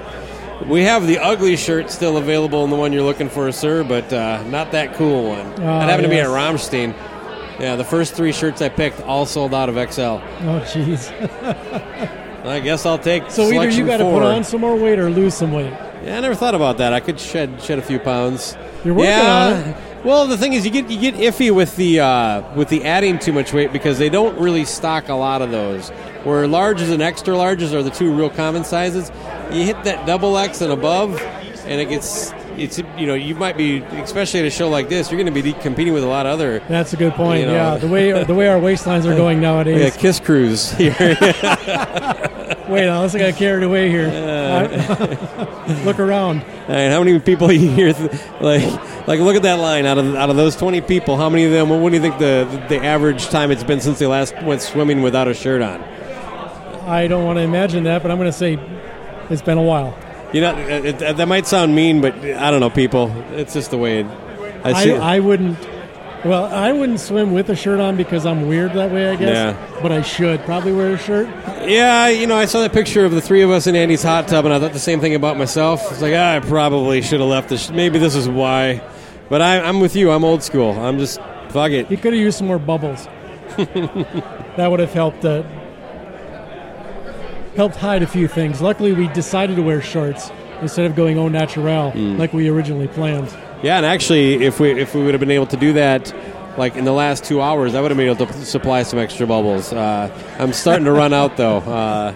[0.66, 4.12] we have the ugly shirt still available in the one you're looking for, sir, but
[4.12, 5.46] uh, not that cool one.
[5.54, 6.28] Ah, that happened to be yes.
[6.28, 6.94] at Rammstein.
[7.60, 10.00] Yeah, the first three shirts I picked all sold out of XL.
[10.02, 10.20] Oh,
[10.66, 11.10] jeez.
[12.44, 13.30] I guess I'll take.
[13.30, 15.72] so either you got to put on some more weight or lose some weight.
[16.02, 16.92] Yeah, I never thought about that.
[16.92, 18.56] I could shed shed a few pounds.
[18.84, 19.46] You're working yeah.
[19.46, 19.93] on it.
[20.04, 23.18] Well, the thing is, you get you get iffy with the uh, with the adding
[23.18, 25.88] too much weight because they don't really stock a lot of those.
[26.24, 29.10] Where larges and extra larges are the two real common sizes.
[29.50, 31.20] You hit that double X and above,
[31.64, 35.10] and it gets it's you know you might be especially at a show like this
[35.10, 37.40] you're going to be competing with a lot of other That's a good point.
[37.40, 37.52] You know.
[37.54, 39.80] Yeah, the way the way our waistlines are going nowadays.
[39.80, 40.94] yeah, kiss cruise here.
[42.68, 44.08] Wait, unless I got carried away here.
[44.08, 46.40] I- look around.
[46.42, 47.92] All right, how many people you hear?
[47.92, 48.62] Th- like,
[49.06, 49.86] like look at that line.
[49.86, 51.68] Out of out of those twenty people, how many of them?
[51.68, 55.02] What do you think the the average time it's been since they last went swimming
[55.02, 55.82] without a shirt on?
[56.86, 58.58] I don't want to imagine that, but I'm going to say
[59.30, 59.96] it's been a while.
[60.32, 63.10] You know, it, it, that might sound mean, but I don't know, people.
[63.32, 64.06] It's just the way it,
[64.64, 65.16] I I.
[65.16, 65.58] I wouldn't.
[66.24, 69.10] Well, I wouldn't swim with a shirt on because I'm weird that way.
[69.10, 69.56] I guess.
[69.56, 69.80] Yeah.
[69.82, 71.28] But I should probably wear a shirt.
[71.68, 74.26] yeah, you know, I saw that picture of the three of us in Andy's hot
[74.26, 75.92] tub, and I thought the same thing about myself.
[75.92, 77.70] It's like ah, I probably should have left this.
[77.70, 78.82] Maybe this is why.
[79.34, 80.12] But I, I'm with you.
[80.12, 80.78] I'm old school.
[80.78, 81.18] I'm just
[81.48, 81.90] fuck it.
[81.90, 83.08] You could have used some more bubbles.
[83.56, 85.24] that would have helped.
[85.24, 85.42] Uh,
[87.56, 88.62] helped hide a few things.
[88.62, 90.30] Luckily, we decided to wear shorts
[90.62, 92.16] instead of going au naturel Mm.
[92.16, 93.26] like we originally planned.
[93.60, 96.14] Yeah, and actually, if we if we would have been able to do that,
[96.56, 99.26] like in the last two hours, I would have been able to supply some extra
[99.26, 99.72] bubbles.
[99.72, 101.56] Uh, I'm starting to run out though.
[101.56, 102.14] Uh,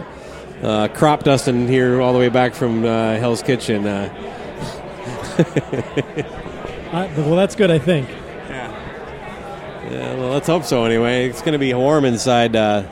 [0.62, 3.86] uh, crop dusting here all the way back from uh, Hell's Kitchen.
[6.92, 8.08] Uh, I, well, that's good, I think.
[8.08, 10.14] yeah, yeah.
[10.14, 10.84] well, let's hope so.
[10.84, 12.82] Anyway, it's going to be warm inside uh,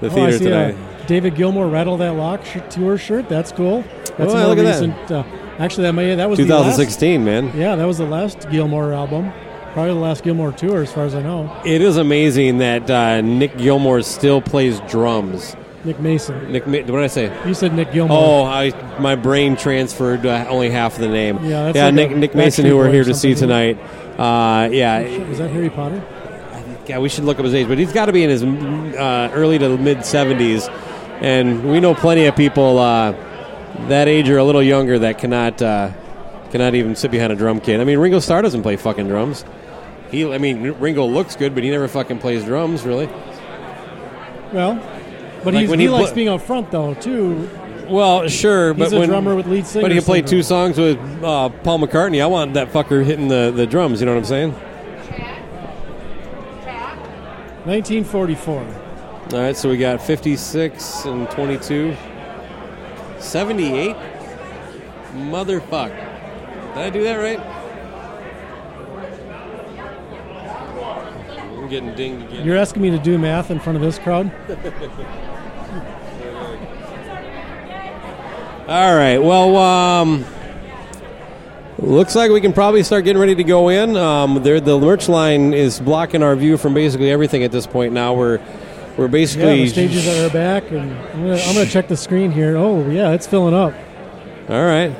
[0.00, 0.76] the Oh, theater see tonight.
[1.06, 3.28] David Gilmour rattle that lock sh- tour shirt.
[3.28, 3.82] That's cool.
[4.16, 5.10] That's Oh, look at that.
[5.10, 5.22] Uh,
[5.58, 7.52] actually, that may that was the last- 2016, man.
[7.56, 9.32] yeah, that was the last Gilmour album.
[9.72, 11.56] Probably the last Gilmour tour, as far as I know.
[11.64, 15.54] It is amazing that uh, Nick Gilmour still plays drums.
[15.84, 16.52] Nick Mason.
[16.52, 17.48] Nick, what did I say?
[17.48, 18.14] You said Nick Gilmour.
[18.14, 21.36] Oh, I my brain transferred uh, only half of the name.
[21.42, 21.86] Yeah, that's yeah.
[21.86, 23.78] like Nick, Nick Mason, who we're here to see tonight.
[24.18, 26.02] Uh, yeah, Is that Harry Potter?
[26.86, 26.98] yeah.
[26.98, 29.58] We should look up his age, but he's got to be in his uh, early
[29.58, 30.68] to mid seventies,
[31.20, 33.12] and we know plenty of people uh,
[33.88, 35.92] that age or a little younger that cannot uh,
[36.50, 37.80] cannot even sit behind a drum kit.
[37.80, 39.44] I mean, Ringo Starr doesn't play fucking drums.
[40.10, 43.06] He, I mean, Ringo looks good, but he never fucking plays drums, really.
[44.52, 44.74] Well,
[45.44, 47.48] but Like he's, when he, he likes pl- being up front though too.
[47.88, 50.44] Well, sure, He's but a when, drummer with lead singer But he can play two
[50.44, 52.22] songs with uh, Paul McCartney.
[52.22, 54.00] I want that fucker hitting the, the drums.
[54.00, 54.52] You know what I'm saying?
[57.64, 58.58] 1944.
[59.32, 61.96] All right, so we got 56 and 22.
[63.18, 63.96] 78?
[65.14, 65.90] Motherfuck.
[66.74, 67.59] Did I do that right?
[71.70, 72.44] Getting dinged again.
[72.44, 74.30] You're asking me to do math in front of this crowd?
[78.68, 79.18] All right.
[79.18, 80.24] Well, um,
[81.78, 83.96] looks like we can probably start getting ready to go in.
[83.96, 87.92] Um, there, the merch line is blocking our view from basically everything at this point.
[87.92, 88.38] Now we're
[88.96, 92.30] we're Yeah, basically the stages are back, and I'm gonna, I'm gonna check the screen
[92.30, 92.56] here.
[92.56, 93.72] Oh, yeah, it's filling up.
[94.48, 94.94] All right.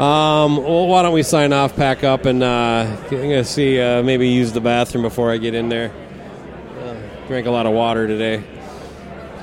[0.00, 4.02] Um, well, why don't we sign off, pack up, and uh, I'm gonna see uh,
[4.02, 5.92] maybe use the bathroom before I get in there.
[6.80, 6.96] Uh,
[7.28, 8.42] drank a lot of water today.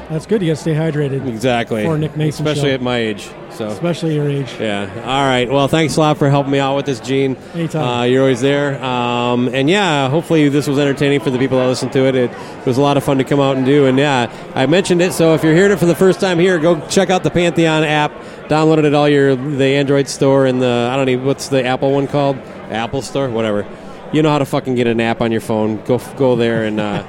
[0.10, 0.42] That's good.
[0.42, 1.28] You gotta stay hydrated.
[1.28, 1.84] Exactly.
[1.84, 2.76] For Nick Mason especially show.
[2.76, 3.30] at my age.
[3.52, 4.52] So especially your age.
[4.60, 4.90] Yeah.
[5.06, 5.48] All right.
[5.48, 7.36] Well, thanks a lot for helping me out with this, Gene.
[7.54, 7.84] Anytime.
[7.84, 8.84] Uh, you're always there.
[8.84, 12.16] Um, and yeah, hopefully this was entertaining for the people that listen to it.
[12.16, 12.32] it.
[12.32, 13.86] It was a lot of fun to come out and do.
[13.86, 15.14] And yeah, I mentioned it.
[15.14, 17.84] So if you're hearing it for the first time here, go check out the Pantheon
[17.84, 18.12] app.
[18.48, 21.92] Download it all your the Android store and the I don't even what's the Apple
[21.92, 22.38] one called,
[22.70, 23.68] Apple Store, whatever.
[24.14, 25.84] You know how to fucking get an app on your phone.
[25.84, 27.04] Go go there and uh,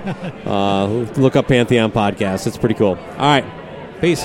[0.46, 0.86] uh,
[1.16, 2.46] look up Pantheon podcast.
[2.46, 2.96] It's pretty cool.
[2.96, 3.44] All right.
[4.00, 4.24] Peace.